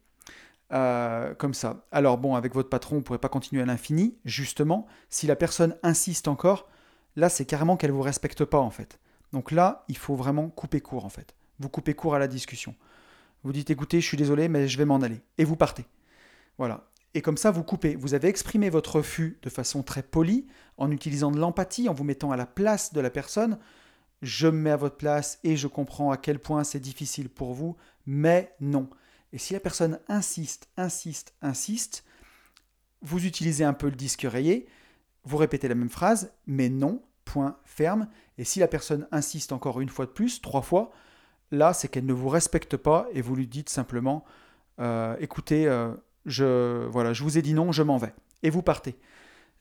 [0.71, 1.87] Euh, comme ça.
[1.91, 4.87] Alors bon, avec votre patron, vous ne pourrez pas continuer à l'infini, justement.
[5.09, 6.69] Si la personne insiste encore,
[7.19, 8.97] Là, c'est carrément qu'elle ne vous respecte pas, en fait.
[9.33, 11.35] Donc là, il faut vraiment couper court, en fait.
[11.59, 12.75] Vous coupez court à la discussion.
[13.43, 15.21] Vous dites, écoutez, je suis désolé, mais je vais m'en aller.
[15.37, 15.85] Et vous partez.
[16.57, 16.87] Voilà.
[17.13, 17.97] Et comme ça, vous coupez.
[17.97, 20.47] Vous avez exprimé votre refus de façon très polie,
[20.77, 23.59] en utilisant de l'empathie, en vous mettant à la place de la personne.
[24.21, 27.53] Je me mets à votre place et je comprends à quel point c'est difficile pour
[27.53, 28.89] vous, mais non.
[29.33, 32.05] Et si la personne insiste, insiste, insiste,
[33.01, 34.67] vous utilisez un peu le disque rayé,
[35.25, 38.07] vous répétez la même phrase, mais non, point ferme.
[38.39, 40.91] Et si la personne insiste encore une fois de plus, trois fois,
[41.51, 44.25] là, c'est qu'elle ne vous respecte pas et vous lui dites simplement,
[44.79, 45.93] euh, écoutez, euh,
[46.25, 48.13] je, voilà, je vous ai dit non, je m'en vais.
[48.41, 48.97] Et vous partez.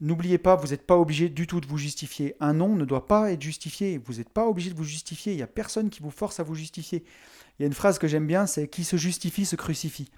[0.01, 2.37] N'oubliez pas, vous n'êtes pas obligé du tout de vous justifier.
[2.41, 3.99] Un non ne doit pas être justifié.
[3.99, 5.35] Vous n'êtes pas obligé de vous justifier.
[5.35, 7.05] Il n'y a personne qui vous force à vous justifier.
[7.59, 10.11] Il y a une phrase que j'aime bien, c'est qui se justifie se crucifie.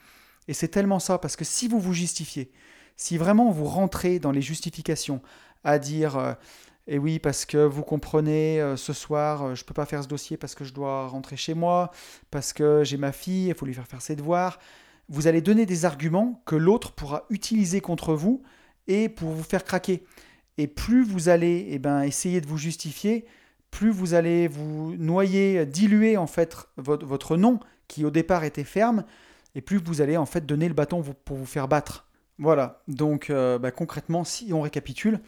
[0.47, 2.53] Et c'est tellement ça, parce que si vous vous justifiez,
[2.97, 5.23] si vraiment vous rentrez dans les justifications
[5.65, 6.35] à dire euh,
[6.87, 10.03] eh oui, parce que vous comprenez, euh, ce soir, euh, je ne peux pas faire
[10.03, 11.91] ce dossier parce que je dois rentrer chez moi,
[12.31, 14.59] parce que j'ai ma fille, il faut lui faire faire ses devoirs.
[15.09, 18.43] Vous allez donner des arguments que l'autre pourra utiliser contre vous
[18.87, 20.05] et pour vous faire craquer.
[20.59, 23.25] Et plus vous allez eh ben, essayer de vous justifier,
[23.71, 28.65] plus vous allez vous noyer, diluer en fait votre, votre nom qui au départ était
[28.65, 29.05] ferme,
[29.55, 32.07] et plus vous allez en fait donner le bâton pour vous faire battre.
[32.39, 35.21] Voilà, donc euh, bah, concrètement, si on récapitule,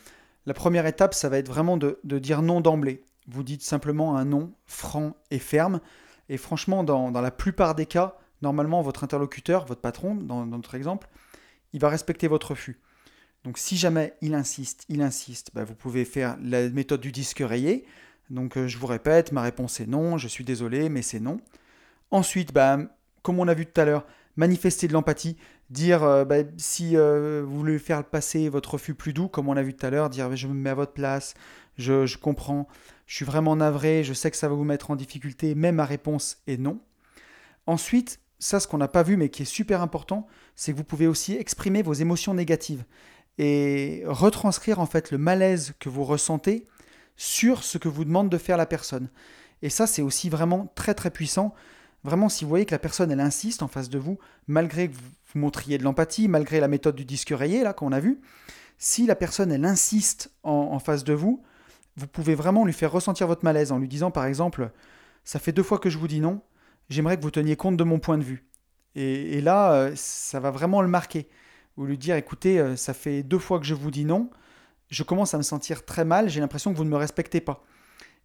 [0.46, 3.04] la première étape, ça va être vraiment de, dire non d'emblée.
[3.28, 5.80] Vous dites simplement un non franc et ferme.
[6.28, 11.08] Et franchement, dans, la plupart des cas, normalement, votre interlocuteur, votre patron, dans, notre exemple,
[11.72, 12.80] il va respecter votre refus.
[13.44, 17.42] Donc si jamais il insiste, il insiste, bah, vous pouvez faire la méthode du disque
[17.44, 17.84] rayé.
[18.30, 21.40] Donc je vous répète, ma réponse est non, je suis désolé, mais c'est non.
[22.10, 22.78] Ensuite, bah,
[23.22, 25.36] comme on a vu tout à l'heure, manifester de l'empathie,
[25.72, 29.74] dire bah, si vous voulez faire passer votre refus plus doux, comme on a vu
[29.74, 31.34] tout à l'heure, dire je me mets à votre place,
[31.78, 32.68] je, je comprends,
[33.06, 35.84] je suis vraiment navré, je sais que ça va vous mettre en difficulté, mais ma
[35.84, 36.80] réponse est non.
[37.66, 40.84] Ensuite, ça, ce qu'on n'a pas vu, mais qui est super important, c'est que vous
[40.84, 42.84] pouvez aussi exprimer vos émotions négatives
[43.38, 46.66] et retranscrire en fait le malaise que vous ressentez
[47.16, 49.08] sur ce que vous demande de faire la personne.
[49.62, 51.54] Et ça, c'est aussi vraiment très très puissant.
[52.02, 54.18] Vraiment, si vous voyez que la personne, elle insiste en face de vous,
[54.48, 58.00] malgré que vous montriez de l'empathie, malgré la méthode du disque rayé, là, qu'on a
[58.00, 58.20] vu,
[58.78, 61.42] si la personne, elle insiste en, face de vous,
[61.96, 64.70] vous pouvez vraiment lui faire ressentir votre malaise en lui disant, par exemple,
[65.24, 66.40] ça fait deux fois que je vous dis non,
[66.88, 68.44] j'aimerais que vous teniez compte de mon point de vue.
[68.94, 71.28] Et, là, euh, ça va vraiment le marquer.
[71.76, 74.30] Ou lui dire, écoutez, euh, ça fait deux fois que je vous dis non,
[74.90, 77.64] je commence à me sentir très mal, j'ai l'impression que vous ne me respectez pas.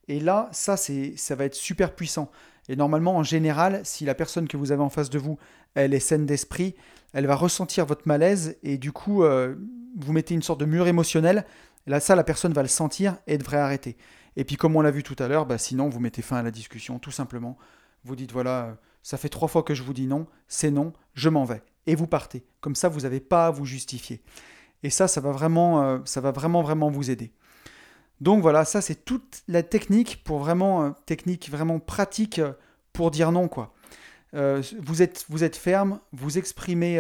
[0.08, 2.32] Et là, ça, c'est, ça va être super puissant.
[2.68, 5.38] Et normalement, en général, si la personne que vous avez en face de vous,
[5.76, 6.76] elle est saine d'esprit,
[7.14, 9.56] elle va ressentir votre malaise et du coup, euh,
[9.98, 11.46] vous mettez une sorte de mur émotionnel.
[11.86, 13.98] Là, ça, la personne va le sentir et devrait arrêter.
[14.36, 16.44] Et puis, comme on l'a vu tout à l'heure, bah, sinon, vous mettez fin à
[16.44, 17.58] la discussion, tout simplement.
[18.04, 21.30] Vous dites voilà, ça fait trois fois que je vous dis non, c'est non, je
[21.30, 21.64] m'en vais.
[21.88, 22.46] Et vous partez.
[22.60, 24.22] Comme ça, vous n'avez pas à vous justifier.
[24.84, 27.32] Et ça, ça va vraiment, euh, ça va vraiment, vraiment vous aider.
[28.20, 32.42] Donc voilà, ça c'est toute la technique pour vraiment, euh, technique vraiment pratique
[32.94, 33.74] pour dire non quoi.
[34.34, 37.00] Vous, êtes, vous êtes ferme, vous exprimez,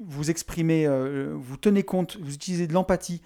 [0.00, 0.88] vous exprimez,
[1.34, 3.22] vous tenez compte, vous utilisez de l'empathie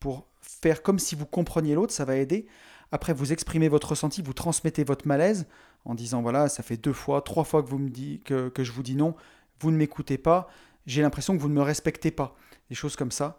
[0.00, 2.46] pour faire comme si vous compreniez l'autre, ça va aider.
[2.92, 5.46] Après, vous exprimez votre ressenti, vous transmettez votre malaise
[5.84, 8.72] en disant voilà, ça fait deux fois, trois fois que, vous me dites, que, je
[8.72, 9.14] vous dis non,
[9.60, 10.48] vous ne m'écoutez pas,
[10.86, 12.36] j'ai l'impression que vous ne me respectez pas.
[12.68, 13.38] Des choses comme ça.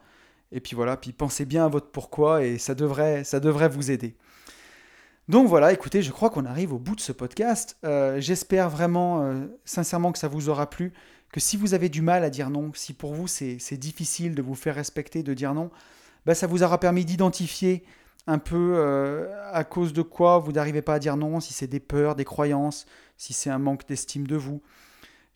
[0.52, 3.92] Et puis voilà, puis pensez bien à votre pourquoi et ça devrait, ça devrait vous
[3.92, 4.16] aider.
[5.28, 7.78] Donc voilà, écoutez, je crois qu'on arrive au bout de ce podcast.
[7.84, 10.94] Euh, j'espère vraiment, euh, sincèrement, que ça vous aura plu.
[11.32, 14.42] Que si vous avez du mal à dire non, si pour vous c'est difficile de
[14.44, 15.72] vous faire respecter, de dire non,
[16.26, 17.84] bah, ça vous aura permis d'identifier
[18.28, 21.68] un peu euh, à cause de quoi vous n'arrivez pas à dire non, si c'est
[21.68, 22.86] des peurs, des croyances,
[23.18, 24.62] si c'est un manque d'estime de vous,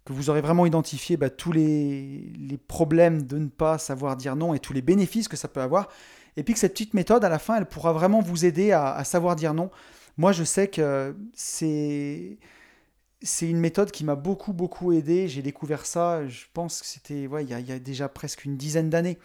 [0.06, 4.54] que vous aurez vraiment identifié bah, tous les, problèmes de ne pas savoir dire non
[4.54, 5.90] et tous les bénéfices que ça peut avoir,
[6.40, 9.04] et puis que cette petite méthode, à la fin, elle pourra vraiment vous aider à,
[9.04, 9.70] savoir dire non.
[10.16, 12.38] Moi, je sais que c'est
[13.22, 15.28] c'est une méthode qui m'a beaucoup beaucoup aidé.
[15.28, 18.90] J'ai découvert ça, je pense que c'était ouais, il, y a déjà presque une dizaine
[18.90, 19.18] d'années.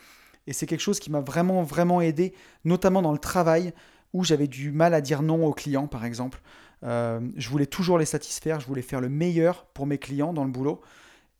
[0.48, 2.34] Et c'est quelque chose qui m'a vraiment, vraiment aidé,
[2.64, 3.72] notamment dans le travail,
[4.12, 6.42] où j'avais du mal à dire non aux clients, par exemple.
[6.82, 10.44] Euh, je voulais toujours les satisfaire, je voulais faire le meilleur pour mes clients dans
[10.44, 10.80] le boulot.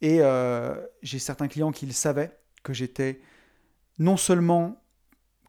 [0.03, 3.21] Et euh, j'ai certains clients qui le savaient, que j'étais
[3.99, 4.84] non seulement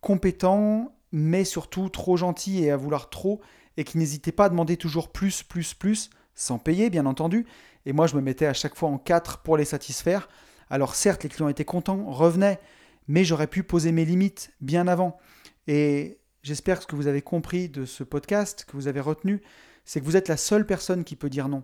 [0.05, 3.41] compétent, mais surtout trop gentil et à vouloir trop,
[3.75, 7.47] et qui n'hésitaient pas à demander toujours plus, plus, plus, sans payer, bien entendu.
[7.87, 10.29] Et moi, je me mettais à chaque fois en quatre pour les satisfaire.
[10.69, 12.59] Alors certes, les clients étaient contents, revenaient,
[13.07, 15.17] mais j'aurais pu poser mes limites bien avant.
[15.65, 19.41] Et j'espère que ce que vous avez compris de ce podcast, que vous avez retenu,
[19.85, 21.63] c'est que vous êtes la seule personne qui peut dire non.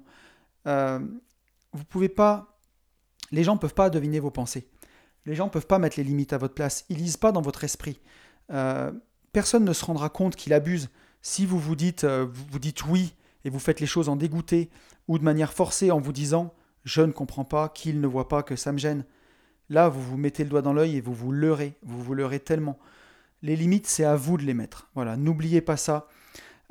[0.66, 1.00] Euh,
[1.74, 2.58] vous pouvez pas,
[3.32, 4.68] les gens ne peuvent pas deviner vos pensées.
[5.28, 6.86] Les gens ne peuvent pas mettre les limites à votre place.
[6.90, 8.02] Ils lisent pas dans votre esprit.
[8.52, 8.92] Euh,
[9.32, 10.90] personne ne se rendra compte qu'il abuse
[11.22, 13.14] si vous vous dites, euh, vous dites oui
[13.46, 14.70] et vous faites les choses en dégoûté
[15.08, 18.42] ou de manière forcée en vous disant je ne comprends pas, qu'il ne voit pas
[18.42, 19.06] que ça me gêne.
[19.70, 22.40] Là, vous vous mettez le doigt dans l'œil et vous vous leurrez, vous vous leurrez
[22.40, 22.80] tellement.
[23.44, 24.90] Les limites, c'est à vous de les mettre.
[24.96, 26.08] Voilà, n'oubliez pas ça.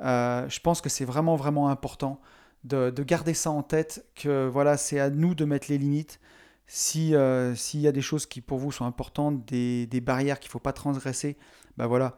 [0.01, 2.19] Euh, je pense que c'est vraiment, vraiment important
[2.65, 6.19] de, garder ça en tête, que voilà, c'est à nous de mettre les limites.
[6.67, 7.13] Si,
[7.55, 10.59] s'il y a des choses qui pour vous sont importantes, des, barrières qu'il ne faut
[10.59, 11.37] pas transgresser,
[11.77, 12.17] ben voilà,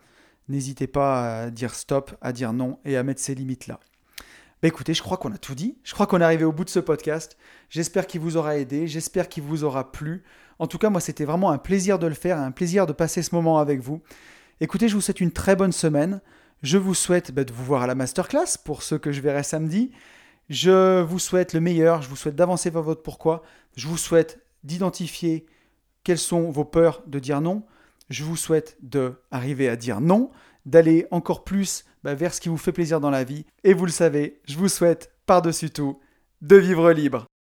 [0.49, 3.79] n'hésitez pas à dire stop, à dire non et à mettre ces limites-là.
[4.61, 5.77] Bah écoutez, je crois qu'on a tout dit.
[5.83, 7.37] Je crois qu'on est arrivé au bout de ce podcast.
[7.69, 8.87] J'espère qu'il vous aura aidé.
[8.87, 10.23] J'espère qu'il vous aura plu.
[10.57, 13.21] En tout cas, moi, c'était vraiment un plaisir de le faire, un plaisir de passer
[13.23, 14.01] ce moment avec vous.
[14.61, 16.21] Écoutez, je vous souhaite une très bonne semaine.
[16.61, 19.43] Je vous souhaite bah, de vous voir à la masterclass pour ceux que je verrai
[19.43, 19.91] samedi.
[20.49, 22.01] Je vous souhaite le meilleur.
[22.01, 23.43] Je vous souhaite d'avancer vers votre pourquoi.
[23.75, 25.45] Je vous souhaite d'identifier
[26.05, 27.63] quelles sont vos peurs de dire non.
[28.13, 30.29] Je vous souhaite d'arriver à dire non,
[30.67, 33.47] d'aller encore plus bah, vers ce qui vous fait plaisir dans la vie.
[33.63, 35.99] Et vous le savez, je vous souhaite par-dessus tout
[36.43, 37.25] de vivre libre.